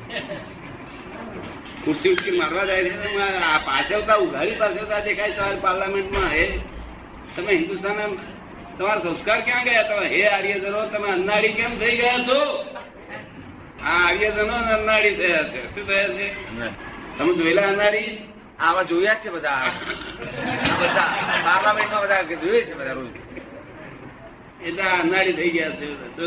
ખુરશી 1.85 2.09
ઉચકી 2.09 2.31
મારવા 2.31 2.65
જાય 2.65 2.83
છે. 2.83 3.17
આ 3.19 3.57
પાછળતા 3.57 4.15
ઉઘાડી 4.15 4.51
પાછળતા 4.51 4.99
દેખાય 4.99 5.31
તમારે 5.31 5.55
પાર્લામેન્ટમાં 5.55 6.29
હે? 6.29 6.59
તમે 7.35 7.51
હિન્દુસ્તાન 7.51 7.95
તમારા 8.79 9.01
સંસ્કાર 9.01 9.41
ક્યાં 9.41 9.63
ગયા? 9.63 9.83
તમે 9.83 10.07
હે 10.07 10.27
આર્યજનો 10.27 10.85
તમે 10.85 11.09
અન્નાળી 11.09 11.47
કેમ 11.47 11.79
થઈ 11.79 11.97
ગયા 11.97 12.17
છો? 12.17 12.65
આ 13.83 14.07
આર્યજનો 14.07 14.53
અન્નાળી 14.53 15.15
થયા 15.15 15.43
છે. 15.43 15.75
શું 15.75 15.87
થયા 15.87 16.07
છે? 16.07 16.33
તમે 17.17 17.35
જોયેલા 17.35 17.61
અન્નાળી? 17.61 18.17
આમાં 18.59 18.87
જોયા 18.87 19.13
છે 19.13 19.29
બધા. 19.29 19.71
બધા 20.81 21.01
પાર્લામેન્ટમાં 21.45 22.01
બધા 22.01 22.21
જોઈએ 22.21 22.61
છે 22.61 22.73
બધા 22.73 22.91
રોજ. 22.91 23.07
એટલે 24.65 24.83
અન્નાળી 24.83 25.33
થઈ 25.33 25.49
ગયા 25.49 25.69
છે. 25.69 26.17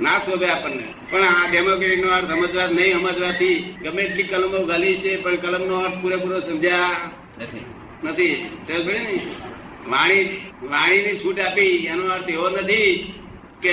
ને? 0.00 0.18
શોભે 0.18 0.48
આપણને. 0.48 0.94
પણ 1.10 1.24
આ 1.24 1.50
ડેમોક્રેટિક 1.50 2.04
નો 2.06 2.12
અર્થ 2.12 2.26
સમજવા 2.26 2.66
નહીં 2.66 2.92
સમજવાથી 2.92 3.76
ગમે 3.84 4.02
એટલી 4.02 4.22
કલમો 4.22 4.64
ગાલી 4.64 4.96
છે 4.96 5.16
પણ 5.16 5.36
કલમ 5.36 5.68
નો 5.68 5.74
અર્થ 5.74 5.94
પૂરેપૂરો 5.94 6.40
સમજ્યા 6.40 6.78
નથી. 7.38 7.64
નથી. 8.04 8.58
સમજ 8.68 8.86
પડી 8.86 8.98
ને? 8.98 9.49
વાણી 9.88 10.24
વાણીની 10.62 11.18
છૂટ 11.18 11.40
આપી 11.40 11.86
એનો 11.86 12.04
અર્થ 12.12 12.28
એવો 12.28 12.48
નથી 12.48 13.12
કે 13.62 13.72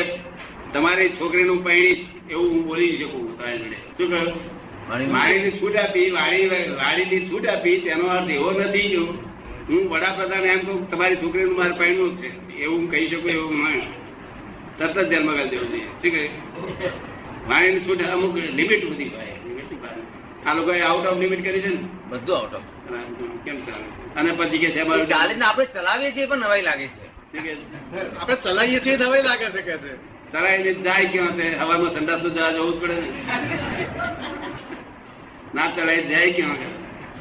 તમારી 0.73 1.09
છોકરીનું 1.09 1.63
પૈણી 1.63 1.97
એવું 2.29 2.49
હું 2.51 2.65
બોલી 2.67 2.97
શકું 2.97 3.37
તમારી 3.37 3.59
જોડે 3.59 3.77
શું 3.97 4.09
કહ્યું? 4.11 4.33
વાણીની 4.89 5.51
છૂટ 5.51 5.75
આપી 5.75 6.11
વાણી 6.11 6.47
વાણીની 6.81 7.29
છૂટ 7.29 7.47
આપી 7.47 7.77
તેનો 7.77 8.07
અર્થ 8.07 8.29
એવો 8.29 8.51
નથી 8.51 8.89
જો 8.89 9.03
હું 9.69 9.89
વડાપ્રધાન 9.91 10.45
એમ 10.45 10.59
કહું 10.59 10.87
તમારી 10.89 11.15
છોકરીનું 11.15 11.57
મારે 11.57 11.73
પહેણું 11.73 12.15
જ 12.15 12.19
છે. 12.21 12.29
એવું 12.63 12.79
હું 12.79 12.89
કહી 12.91 13.07
શકું 13.07 13.29
એવું 13.29 13.55
નહીં 13.55 13.83
તરત 14.77 14.97
જ 14.97 15.07
ધ્યાનમાં 15.09 15.35
કરી 15.35 15.49
દેવું 15.49 15.69
જોઈએ. 15.71 15.89
શું 16.01 16.11
કહે 16.11 16.23
વાણીની 17.49 17.79
છૂટ 17.79 18.01
અમુક 18.13 18.35
લિમિટ 18.35 18.83
બધી 18.89 18.97
ની 18.97 19.77
બહાર. 19.81 19.97
આ 20.45 20.53
લોકોએ 20.53 20.81
આઉટ 20.81 21.05
ઓફ 21.05 21.19
લિમિટ 21.19 21.43
કરી 21.43 21.61
છે 21.61 21.69
ને? 21.69 21.79
બધું 22.09 22.37
આઉટ 22.37 22.53
ઓફ 22.53 22.67
કેમ 23.45 23.57
ચાલે? 23.61 23.87
અને 24.17 24.31
પછી 24.33 24.59
કે 24.59 24.69
છે 24.71 24.81
ચાલે 25.07 25.33
ને 25.35 25.45
આપણે 25.45 25.65
ચલાવીએ 25.75 26.11
છીએ 26.11 26.27
પણ 26.27 26.39
નવાઈ 26.39 26.61
લાગે 26.61 26.87
છે. 26.87 27.05
આપણે 28.19 28.35
ચલાવીએ 28.43 28.79
છીએ 28.79 28.97
નવાઈ 28.97 29.23
લાગે 29.23 29.47
છે 29.51 29.61
કે 29.61 29.75
છે? 29.77 29.91
તરાઈને 30.31 30.71
જાય 30.85 31.05
ક્યાં 31.07 31.35
તે? 31.35 31.45
હવામાં 31.59 31.91
સંડાસ 31.91 32.19
તો 32.21 32.29
જવા 32.29 32.51
જવું 32.51 32.73
જ 32.73 32.79
પડે 32.81 32.95
ને. 32.95 33.09
ના 35.53 35.67
ચલાય 35.69 36.01
જાય 36.03 36.31
ક્યાં 36.31 36.59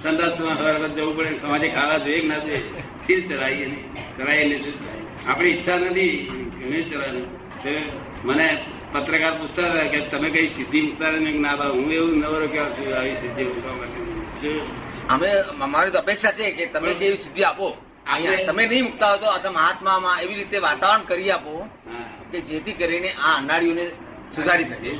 સંડાસ 0.02 0.32
તો 0.36 0.42
હવામાં 0.50 0.94
જવું 0.96 1.14
પડે 1.16 1.32
સમાજે 1.40 1.68
ખાવા 1.68 1.98
જોઈએ 1.98 2.20
કે 2.20 2.28
ના 2.28 2.38
જોઈએ? 2.38 2.62
સ્થિર 3.02 3.20
ચલાવીએ 3.28 3.66
નહીં 3.66 3.84
ચલાવીએ 4.16 4.44
નહીં 4.44 4.60
શું 4.64 4.74
થાય? 4.80 5.02
આપણી 5.26 5.52
ઈચ્છા 5.52 5.78
નથી 5.78 6.14
નહીં 6.62 6.84
ચલાવી 6.90 7.24
મને 8.24 8.46
પત્રકાર 8.92 9.34
પૂછતા 9.38 9.68
હતા 9.70 9.86
કે 9.92 9.98
તમે 10.10 10.28
કઈ 10.30 10.48
સિદ્ધિ 10.48 10.78
મૂકતા 10.82 11.10
ને 11.14 11.30
ના 11.44 11.56
બા 11.56 11.68
હું 11.68 11.92
એવું 11.92 12.14
નવરો 12.20 12.46
ક્યાં 12.48 12.72
છું 12.76 12.88
આવી 12.94 13.16
સિદ્ધિ 13.22 13.44
મૂકવા 13.44 13.74
માટે? 13.78 13.98
અમે 15.08 15.28
અમારી 15.60 15.90
તો 15.90 15.98
અપેક્ષા 15.98 16.30
છે 16.30 16.50
કે 16.50 16.66
તમે 16.66 16.94
જે 16.94 17.16
સિદ્ધિ 17.16 17.42
આપો. 17.42 17.76
અહીંયા 18.06 18.46
તમે 18.46 18.66
નહીં 18.66 18.84
મુકતા 18.84 19.10
હોતો 19.10 19.26
અથવા 19.26 19.52
મહાત્મામાં 19.52 20.20
એવી 20.20 20.34
રીતે 20.34 20.58
વાતાવરણ 20.58 21.04
કરી 21.04 21.30
આપો 21.30 21.68
કે 22.32 22.40
જેથી 22.40 22.72
કરીને 22.72 23.10
આ 23.12 23.36
અનાળીઓને 23.36 23.86
સુધારી 24.36 24.64
શકે. 24.64 24.90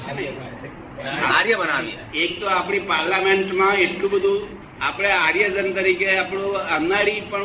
કાર્ય 1.23 1.55
બનાવીએ. 1.55 1.99
એક 2.15 2.41
તો 2.41 2.47
આપણી 2.47 2.79
પાર્લામેન્ટમાં 2.79 3.75
એટલું 3.75 4.11
બધું 4.11 4.41
આપણે 4.83 5.11
આર્યજન 5.13 5.73
તરીકે 5.73 6.19
આપણું 6.19 6.57
અનાળી 6.57 7.21
પણ 7.21 7.43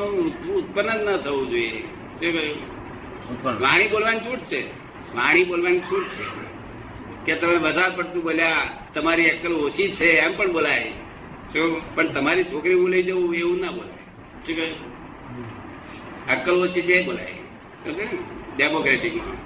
ઉત્પન્ન 0.55 0.97
જ 0.97 1.09
ન 1.09 1.17
થવું 1.17 1.49
જોઈએ. 1.49 1.81
શું 2.19 2.31
કહ્યું. 2.31 3.61
વાણી 3.61 3.87
બોલવાની 3.87 4.19
છૂટ 4.19 4.39
છે? 4.39 4.61
વાણી 5.15 5.43
બોલવાની 5.43 5.79
છૂટ 5.79 6.03
છે? 6.03 6.23
કે 7.25 7.35
તમે 7.35 7.55
વધારે 7.55 7.95
પડતું 7.95 8.23
બોલ્યા 8.23 8.91
તમારી 8.93 9.29
અક્કલ 9.29 9.53
ઓછી 9.53 9.91
છે 9.91 10.05
એમ 10.05 10.33
પણ 10.37 10.51
બોલાય. 10.51 10.91
શું 11.53 11.95
પણ 11.95 12.07
તમારી 12.07 12.43
છોકરી 12.43 12.73
હું 12.73 12.89
લઈ 12.89 13.03
જવું, 13.03 13.35
એવું 13.35 13.59
ના 13.59 13.71
બોલાય. 13.71 13.93
શું 14.47 14.55
કહે? 14.55 16.35
અક્કલ 16.35 16.51
ઓછી 16.51 16.81
છે 16.81 17.05
બોલાય. 17.05 17.33
શું 17.83 17.95
ડેમોક્રેટિકમાં 18.57 19.37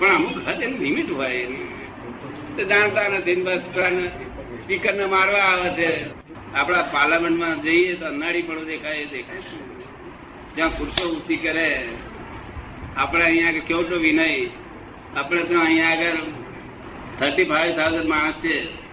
પણ 0.00 0.14
અમુક 0.14 0.48
હદ 0.48 0.62
એની 0.62 0.78
લિમિટ 0.78 1.10
હોય. 1.10 1.46
તો 2.56 2.64
જાણતા 2.64 3.08
નથી 3.08 3.44
સ્પીકર 4.62 4.94
ને 4.94 5.04
મારવા 5.04 5.38
આવે 5.38 5.70
છે. 5.70 6.18
આપણા 6.54 6.82
પાર્લામેન્ટમાં 6.82 7.62
જઈએ 7.62 7.94
તો 7.94 8.06
અનાળી 8.06 8.42
પણ 8.42 8.64
દેખાય 8.64 9.06
દેખાય. 9.06 9.42
જ્યાં 10.56 10.78
ખુરશો 10.78 11.08
ઊંચી 11.10 11.36
કરે. 11.36 11.88
આપણે 12.96 13.24
અહીંયા 13.24 13.52
કેવટો 13.66 13.96
વિનય. 13.96 14.46
આપણે 15.16 15.42
તો 15.42 15.60
અહીંયા 15.60 15.90
આગળ 15.90 16.16
થર્ટી 17.20 17.44
ફાઈવ 17.44 17.76
થાઉઝન્ડ 17.76 18.08
માણસ 18.08 18.34
છે. 18.34 18.87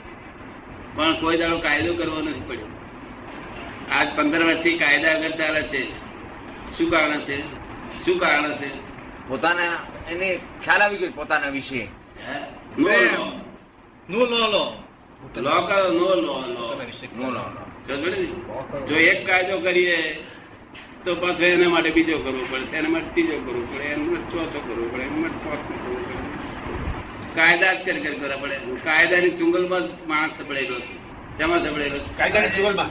પણ 0.95 1.19
કોઈ 1.19 1.37
દાડો 1.37 1.57
કાયદો 1.57 1.93
કરવો 1.93 2.21
નથી 2.21 2.41
પડ્યો. 2.47 2.65
આજ 3.91 4.07
પંદર 4.15 4.43
વર્ષથી 4.43 4.77
કાયદા 4.77 5.17
વગર 5.17 5.31
ચાલે 5.31 5.61
છે. 5.63 6.05
શું 6.77 6.91
કારણ 6.91 7.19
છે? 7.19 7.41
શું 8.05 8.19
કારણ 8.19 8.51
છે? 8.51 8.69
પોતાના 9.27 9.79
એને 10.11 10.39
ખ્યાલ 10.63 10.81
આવી 10.81 10.97
ગયો 10.97 11.11
પોતાના 11.15 11.49
વિશે. 11.49 11.87
નો. 12.79 12.87
લો 14.09 14.25
નો 14.25 14.47
લો 14.47 14.73
લો 15.35 15.61
કરો 15.61 15.91
નો 15.91 16.07
લો 16.15 16.43
લો 16.47 16.81
નો 17.15 17.29
લો? 17.29 18.85
જો 18.85 18.95
એક 18.95 19.27
કાયદો 19.27 19.59
કરીએ 19.59 20.13
તો 21.05 21.15
પાછો 21.15 21.43
એના 21.43 21.69
માટે 21.69 21.89
બીજો 21.89 22.17
કરવો 22.17 22.45
પડશે. 22.51 22.75
એના 22.75 22.89
માટે 22.89 23.09
ત્રીજો 23.11 23.37
કરવો 23.37 23.67
પડે. 23.75 23.83
એના 23.83 24.03
માટે 24.03 24.31
ચોથો 24.31 24.59
કરવો 24.59 24.89
પડે. 24.93 25.03
એના 25.03 25.15
માટે 25.15 25.49
પડે 25.49 25.84
કાયદા 27.35 27.73
જ 27.73 27.85
કરી 27.85 28.01
કરી 28.01 28.15
કરવા 28.15 28.37
પડે. 28.37 28.55
કાયદાની 28.57 29.29
ચુંગલમાં 29.29 30.07
માણસ 30.07 30.31
સપડેલો 30.31 30.79
છું. 30.79 31.05
શેમાં 31.37 31.65
સપડેલો 31.65 31.97
છું? 31.97 32.17
કાયદાની 32.17 32.49
ચુંગલમાં? 32.49 32.85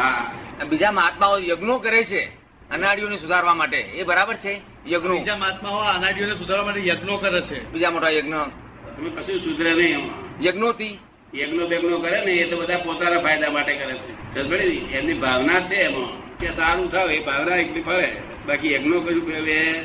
હા. 0.00 0.32
બીજા 0.68 0.92
મહાત્માઓ 0.92 1.38
યજ્ઞો 1.38 1.78
કરે 1.78 2.04
છે 2.04 2.24
અનાડીઓને 2.70 3.18
સુધારવા 3.18 3.54
માટે. 3.54 3.76
એ 3.76 4.02
બરાબર 4.02 4.34
છે 4.34 4.60
યજ્ઞો? 4.86 5.18
બીજા 5.18 5.36
મહાત્માઓ 5.36 5.78
અનાડીઓને 5.78 6.34
સુધારવા 6.34 6.64
માટે 6.64 6.88
યજ્ઞો 6.88 7.16
કરે 7.16 7.40
છે. 7.40 7.72
બીજા 7.72 7.90
મોટા 7.90 8.10
યજ્ઞ? 8.10 8.34
તમે 8.34 9.10
કશું 9.10 9.38
સુધરે 9.38 9.74
નહીં 9.74 10.10
યજ્ઞોથી? 10.46 10.98
યજ્ઞો 11.34 11.66
બેગનો 11.66 11.98
કરે 11.98 12.24
ને 12.24 12.32
એ 12.32 12.50
તો 12.50 12.56
બધા 12.56 12.78
પોતાના 12.78 13.20
ફાયદા 13.20 13.50
માટે 13.50 13.74
કરે 13.74 13.94
છે. 13.94 14.34
સમજે 14.34 14.56
એમની 14.92 15.12
ભાવના 15.12 15.60
છે 15.60 15.74
એમાં. 15.74 16.38
કે 16.38 16.46
સારું 16.46 16.92
થાવ 16.92 17.10
એ 17.10 17.20
ભાવના 17.20 17.56
એકલી 17.56 17.82
ફરે 17.82 18.16
બાકી 18.46 18.72
યજ્ઞો 18.72 19.00
કર્યું 19.00 19.32
એ 19.32 19.80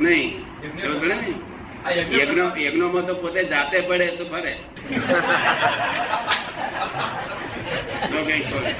નહીં. 0.00 0.40
સમજ 0.82 1.00
પડે 1.00 1.14
ને? 1.14 1.49
યજ્ઞ 1.88 2.12
યજ્ઞ 2.12 2.42
યજ્ઞોમાં 2.56 3.06
તો 3.06 3.14
પોતે 3.14 3.44
જાતે 3.44 3.80
પડે 3.80 4.06
તો 4.06 4.24
ફરે. 4.24 4.54
તો 8.10 8.24
કંઈક 8.24 8.46
ફરે. 8.46 8.74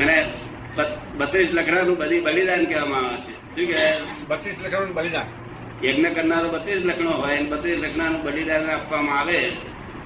અને 0.00 0.26
બત્રીસ 1.18 1.52
લખણાનું 1.52 1.98
બલી 1.98 2.20
બલિદાન 2.20 2.66
કહેવામાં 2.66 3.04
આવે 3.04 3.16
છે. 3.16 3.32
શું 3.56 3.68
કે 3.68 3.76
બત્રીસ 4.28 4.58
લખવાનું 4.58 4.94
બલિદાન. 4.94 5.26
યજ્ઞ 5.84 6.14
કરનારો 6.14 6.48
બત્રીસ 6.48 6.84
લખણો 6.84 7.10
હોય 7.10 7.36
અને 7.36 7.48
બત્રીસ 7.48 7.78
લખણાનું 7.78 8.22
બલિદાન 8.22 8.70
આપવામાં 8.70 9.18
આવે 9.18 9.52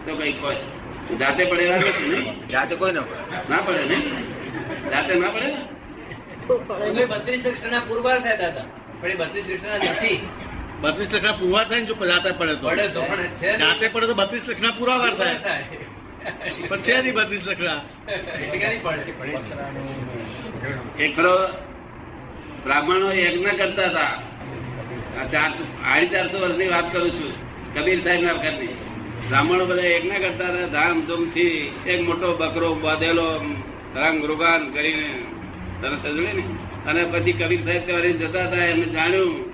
તો 0.07 0.17
કઈ 0.17 0.33
કોઈ 0.33 0.59
જાતે 1.19 1.45
પડેલા 1.45 1.79
નથી 1.79 2.09
ને? 2.09 2.37
જાતે 2.51 2.77
કોઈ 2.77 2.93
ન 2.93 2.99
પડે. 2.99 3.15
ના 3.49 3.57
પડે 3.57 3.85
ને? 3.85 4.03
જાતે 4.93 5.15
ના 5.15 5.29
પડે? 5.29 5.47
ને? 5.47 5.75
અમે 6.89 7.07
બત્રીસ 7.07 7.47
લક્ષના 7.47 7.81
પુરવાર 7.81 8.21
થયા 8.21 8.51
હતા. 8.51 8.65
પણ 9.01 9.11
એ 9.11 9.15
બત્રીસ 9.15 9.51
લક્ષણ 9.51 9.93
નથી. 9.93 10.44
બત્રીસ 10.81 11.15
લક્ષના 11.15 11.33
પૂરા 11.33 11.65
થાય 11.65 11.81
ને 11.81 11.87
જો 11.87 11.95
જાતે 11.95 12.31
પડે 12.31 12.55
તો. 12.55 12.71
તો 12.95 13.01
પણ 13.01 13.17
છે 13.17 13.47
નહીં. 13.47 13.57
જાતે 13.57 13.89
પડે 13.89 14.07
તો 14.07 14.15
બત્રીસ 14.15 14.49
લક્ષના 14.49 14.71
પૂરા 14.71 14.97
વાર 14.97 15.15
થાય. 15.15 15.35
પણ 16.69 16.81
છે 16.81 17.03
નહીં 17.03 17.15
બત્રીસ 17.15 17.43
પડે. 17.49 19.33
એક 21.05 21.17
ખરો 21.17 21.35
બ્રાહ્મણો 22.65 23.13
યજ્ઞ 23.13 23.47
કરતા 23.47 23.87
હતા. 23.87 24.13
ચારસો 25.33 25.63
સાડી 25.65 26.07
ચારસો 26.07 26.39
વર્ષની 26.39 26.69
વાત 26.69 26.93
કરું 26.93 27.11
છું. 27.11 27.33
કબીર 27.75 28.01
સાહેબ 28.03 28.23
ના 28.23 28.33
વખતની. 28.33 28.67
બ્રાહ્મણો 29.29 29.65
બધા 29.65 29.83
યજ્ઞ 29.83 30.11
કરતા 30.11 30.47
હતા. 30.47 30.67
ધામધૂમથી 30.67 31.73
એક 31.87 32.01
મોટો 32.01 32.37
બકરો 32.37 32.75
બાંધેલો 32.75 33.41
રંગ 33.97 34.25
રૂગાન 34.25 34.73
કરીને 34.73 35.09
તને 35.83 35.97
સજવે 35.97 36.33
ને. 36.33 36.43
અને 36.87 37.05
પછી 37.05 37.33
કબીર 37.33 37.61
સાહેબ 37.65 37.87
ત્યાં 37.87 38.03
જતા 38.03 38.45
હતા. 38.45 38.65
એમને 38.65 38.87
જાણ્યું 38.87 39.54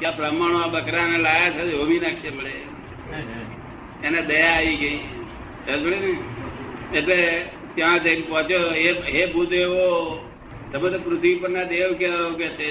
કે 0.00 0.06
આ 0.06 0.16
બ્રાહ્મણો 0.16 0.58
આ 0.58 0.66
બકરાને 0.66 1.18
લાયા 1.18 1.50
છે, 1.50 1.72
હોમી 1.72 1.98
નાખશે 1.98 2.30
મળે. 2.30 2.54
એને 4.04 4.22
દયા 4.22 4.56
આવી 4.56 4.76
ગઈ. 4.76 4.98
સમજે 5.66 5.96
ને? 5.96 6.98
એટલે 6.98 7.44
ત્યાં 7.74 7.98
જઈને 8.00 8.22
પહોંચ્યો, 8.28 8.70
હે 8.70 8.92
હે 8.92 9.26
ભૂદેવો, 9.26 9.86
તમે 10.72 10.90
તો 10.90 10.98
પૃથ્વી 10.98 11.34
પરના 11.34 11.62
દેવ 11.62 11.92
કેવો 11.92 12.34
કે 12.34 12.48
છે. 12.48 12.70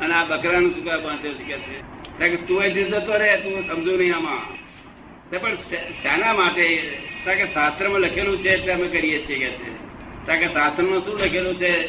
અને 0.00 0.14
આ 0.14 0.24
બકરાનું 0.24 0.70
શું 0.74 0.84
કામ 0.84 1.00
બાંધ્યો 1.02 1.34
છે 1.34 1.44
કે 1.44 1.58
છે? 1.58 2.28
કે 2.28 2.36
તું 2.36 2.60
અહીંથી 2.60 2.84
જતો 2.84 3.18
રે 3.18 3.36
તું 3.36 3.62
સમજુ 3.66 3.96
નહીં 3.96 4.16
આમાં. 4.16 4.56
પણ 5.38 5.54
શાના 6.02 6.32
માટે? 6.32 6.92
કારણ 7.24 7.38
કે 7.38 7.46
શાસ્ત્રમાં 7.54 8.00
લખેલું 8.00 8.38
છે, 8.40 8.48
એટલે 8.48 8.72
અમે 8.72 8.88
કરીએ 8.88 9.18
છીએ 9.28 9.38
કે 9.38 9.50
છે. 9.50 10.38
કે 10.38 10.46
શાસ્ત્રમાં 10.46 11.00
શું 11.00 11.14
લખેલું 11.14 11.56
છે? 11.56 11.86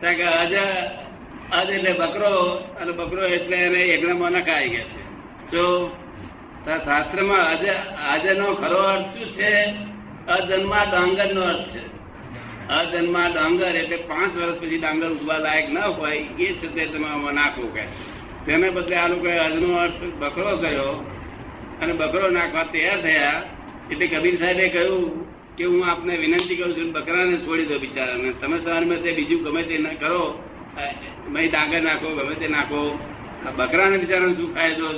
કારણ 0.00 0.16
કે 0.16 0.22
અજ 0.22 0.52
અજ 1.58 1.70
એટલે 1.70 1.92
બકરો 1.92 2.34
અને 2.80 2.92
બકરો 2.92 3.22
એટલે 3.26 3.56
એને 3.56 3.80
યજ્ઞમાં 3.92 4.32
નખાય 4.32 4.68
ગયા 4.68 4.90
છે. 4.92 5.02
જો 5.50 5.64
શાસ્ત્રમાં 6.64 6.84
શાસ્ત્રમાં 6.84 7.42
આજે 8.12 8.32
નો 8.34 8.54
ખરો 8.54 8.80
અર્થ 8.92 9.08
શું 9.12 9.28
છે? 9.28 9.52
અજન્મા 10.36 10.84
ડાંગર 10.90 11.28
નો 11.34 11.42
અર્થ 11.42 11.68
છે. 11.72 11.82
અજન્મા 12.78 13.28
ડાંગર 13.34 13.74
એટલે 13.76 13.96
પાંચ 13.96 14.36
વર્ષ 14.36 14.58
પછી 14.60 14.78
ડાંગર 14.78 15.10
ઉગવા 15.10 15.38
લાયક 15.38 15.68
ન 15.70 15.78
હોય 15.78 16.16
એ 16.44 16.46
છે 16.60 16.66
તે 16.74 16.82
તમે 16.86 17.08
નાખવું 17.08 17.34
નાખો 17.34 17.66
કે. 17.74 17.84
તેને 18.46 18.70
બદલે 18.70 18.96
આ 18.96 19.08
લોકોએ 19.08 19.38
અજનો 19.38 19.70
અર્થ 19.76 20.00
બકરો 20.18 20.56
કર્યો 20.56 20.94
અને 21.80 21.92
બકરો 21.92 22.30
નાખવા 22.30 22.64
તૈયાર 22.72 23.00
થયા 23.00 23.38
એટલે 23.90 24.06
કબીર 24.06 24.36
સાહેબે 24.38 24.64
કહ્યું 24.68 25.04
કે 25.56 25.64
હું 25.64 25.80
આપને 25.90 26.14
વિનંતી 26.16 26.56
કરું 26.56 26.72
છું 26.76 26.88
બકરાને 26.92 27.36
છોડી 27.44 27.68
દો 27.70 27.78
બિચારાને. 27.78 28.30
તમે 28.40 28.56
સવારમાં 28.64 29.02
તે 29.04 29.10
બીજું 29.12 29.40
ગમે 29.44 29.62
તે 29.62 29.76
ન 29.78 29.86
કરો. 30.00 30.24
મેં 31.28 31.50
ડાંગર 31.50 31.82
નાખો 31.82 32.14
ગમે 32.14 32.34
તે 32.34 32.48
નાખો. 32.48 32.98
આ 33.46 33.50
બકરાને 33.50 33.98
બિચારાને 33.98 34.34
શું 34.34 34.54
ફાયદો 34.54 34.92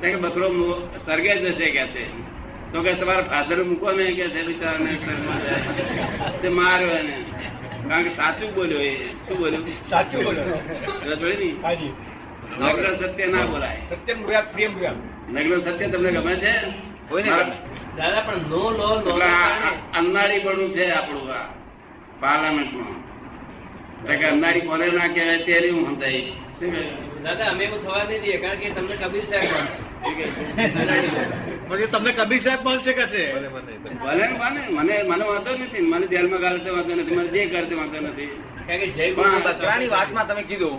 કે 0.00 0.16
બકરો 0.16 0.48
મો- 0.48 1.06
સર્ગે 1.06 1.36
જશે 1.36 1.70
કે 1.70 1.86
છે 1.86 2.28
તો 2.72 2.82
કે 2.82 2.92
તમારા 2.92 3.22
ફાધર 3.22 3.64
મૂકો 3.64 3.90
ને 3.90 4.12
કે 4.12 4.28
છે 4.28 4.46
બિચારાને 4.46 4.98
તે 6.42 6.48
માર્યો 6.48 6.88
એને. 6.88 7.24
કારણ 7.88 8.02
કે 8.02 8.10
સાચું 8.10 8.54
બોલ્યો 8.54 8.78
એ. 8.78 8.94
શું 8.96 9.38
બોલ્યું? 9.38 9.90
સાચું 9.90 10.24
બોલ્યો. 10.24 10.44
નગ્ન 12.58 12.94
સત્ય 12.96 13.26
ના 13.26 13.46
બોલાય. 13.46 13.80
સત્ય 13.90 14.14
બ્રુયાત 14.14 14.56
નગ્ન 15.30 15.60
સત્ય 15.60 15.86
તમને 15.86 16.10
ગમે 16.12 16.34
છે? 16.34 16.52
કોઈને 17.08 17.28
ગમે. 17.30 17.52
દાદા 17.96 18.20
પણ 18.20 18.36
નો 18.36 18.70
લો 18.70 19.00
અન્નારી 19.98 20.38
પણ 20.38 20.70
છે 20.70 20.90
આપણું 20.90 21.32
આ 21.32 21.34
પાર્લામેન્ટમાં 22.20 23.07
એટલે 24.06 24.60
કોને 24.68 24.86
ના 24.98 25.08
કહેવાય 25.14 25.38
તે 25.46 25.52
હું 25.70 25.84
સમજાવીશ. 25.86 26.32
દાદા 27.24 27.48
અમે 27.52 27.62
એવું 27.64 27.80
થવા 27.84 28.04
નહીં 28.08 28.20
દઈએ 28.22 28.36
કારણ 28.42 28.60
કે 28.60 28.68
તમને 28.76 28.94
કબીર 29.02 29.24
સાહેબ 29.30 29.50
મળશે 29.54 29.80
શું 30.02 30.14
કહ્યું? 30.18 30.32
પછી 31.70 31.88
તમને 31.94 32.10
કબીર 32.18 32.40
સાહેબ 32.44 32.60
મળશે 32.66 32.92
કે 32.98 33.04
છે? 33.12 33.22
ભલે 34.02 34.24
ને 34.28 34.36
મને 34.76 34.94
મને 35.08 35.24
વાંધો 35.30 35.50
નથી. 35.56 35.84
મને 35.92 36.06
જેલમાં 36.12 36.40
ગાલે 36.44 36.58
તો 36.64 36.70
વાંધો 36.76 36.92
નથી. 37.00 37.16
મને 37.18 37.28
જે 37.34 37.42
કરતે 37.54 37.74
વાંધો 37.80 37.98
નથી. 38.06 38.30
કારણ 38.68 38.80
કે 38.80 38.86
જય 38.96 39.04
પણ 39.16 39.42
બકરાની 39.48 39.90
વાતમાં 39.96 40.26
તમે 40.28 40.42
કીધું 40.50 40.76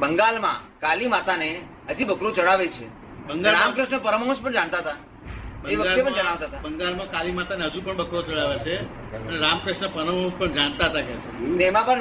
બંગાળમાં 0.00 0.58
કાલી 0.82 1.10
માતાને 1.14 1.48
હજી 1.88 2.08
બકરું 2.10 2.32
ચડાવે 2.36 2.66
છે. 2.74 2.86
રામકૃષ્ણ 3.56 4.00
પરમહંસ 4.06 4.40
પણ 4.44 4.54
જાણતા 4.58 4.80
હતા. 4.84 4.98
બંગાળમાં 6.62 7.10
કાલી 7.10 7.32
માતાને 7.32 7.64
હજુ 7.64 7.80
પણ 7.80 7.96
બકરો 7.96 8.22
ચડાવે 8.22 8.58
છે. 8.58 8.76
અને 9.12 9.38
રામકૃષ્ણ 9.38 9.88
પરમહંસ 9.88 10.32
પણ 10.38 10.52
જાણતા 10.52 10.84
હતા 10.84 11.00
કે 11.00 11.12
છે. 11.12 11.46
એમાં 11.64 11.86
પણ 11.86 12.00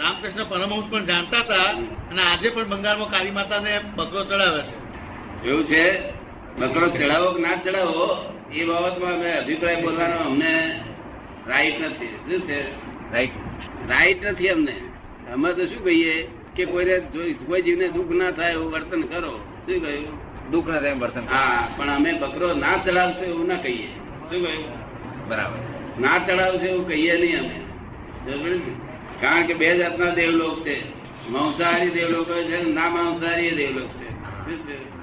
રામકૃષ્ણ 0.00 0.44
પરમહંસ 0.48 0.90
પણ 0.90 1.04
જાણતા 1.04 1.38
હતા 1.38 1.62
અને 2.10 2.22
આજે 2.22 2.48
પણ 2.48 2.68
બંગાળમાં 2.68 3.10
કાલી 3.10 3.30
માતાને 3.30 3.80
બકરો 3.96 4.24
ચડાવે 4.24 4.62
છે. 4.62 4.84
એવું 5.48 5.64
છે? 5.64 6.10
બકરો 6.58 6.88
ચડાવો 6.88 7.30
કે 7.30 7.42
ના 7.42 7.56
ચડાવો? 7.56 8.34
એ 8.52 8.64
બાબતમાં 8.64 9.14
અમે 9.14 9.32
અભિપ્રાય 9.32 9.82
બોલવાનો 9.82 10.16
અમને 10.16 10.80
રાઈટ 11.46 11.80
નથી. 11.80 12.06
શું 12.06 12.40
છે? 12.40 12.60
રાઈટ 13.12 13.30
રાઈટ 13.88 14.26
નથી 14.26 14.48
અમને. 14.48 14.80
અમે 15.32 15.52
તો 15.52 15.66
શું 15.66 15.84
કહીએ 15.84 16.28
કે 16.56 16.64
કોઈને 16.64 17.00
જો- 17.00 17.32
કોઈ 17.32 17.62
જીવને 17.62 17.88
દુઃખ 17.88 18.10
ના 18.10 18.30
થાય 18.30 18.52
એવું 18.52 18.72
વર્તન 18.72 19.02
કરો. 19.02 19.38
શું 19.38 19.82
કહ્યું? 19.82 20.23
દુઃખ 20.50 20.68
ન 20.68 20.80
થાય 20.80 20.92
વર્તન 20.92 21.24
હા 21.30 21.68
પણ 21.76 21.90
અમે 21.90 22.12
બકરો 22.12 22.54
ના 22.54 22.76
ચડાવશો 22.76 23.24
એવું 23.24 23.46
ના 23.46 23.54
કહીએ. 23.54 23.86
શું 24.30 24.42
કહ્યું? 24.42 24.64
બરાબર. 25.28 25.58
ના 26.00 26.18
ચડાવશે 26.18 26.66
એવું 26.66 26.88
કહીએ 26.88 27.16
નહીં 27.18 27.38
અમે. 27.38 27.56
કારણ 29.20 29.46
કે 29.46 29.54
બે 29.54 29.76
જાતના 29.76 30.10
દેવલોક 30.10 30.60
છે. 30.60 30.76
માંસાહારી 31.28 31.90
દેવલોક 31.90 32.28
છે 32.28 32.72
ના 32.72 32.88
માંસાહારી 32.88 33.50
દેવલોક 33.50 33.88
છે? 33.88 34.93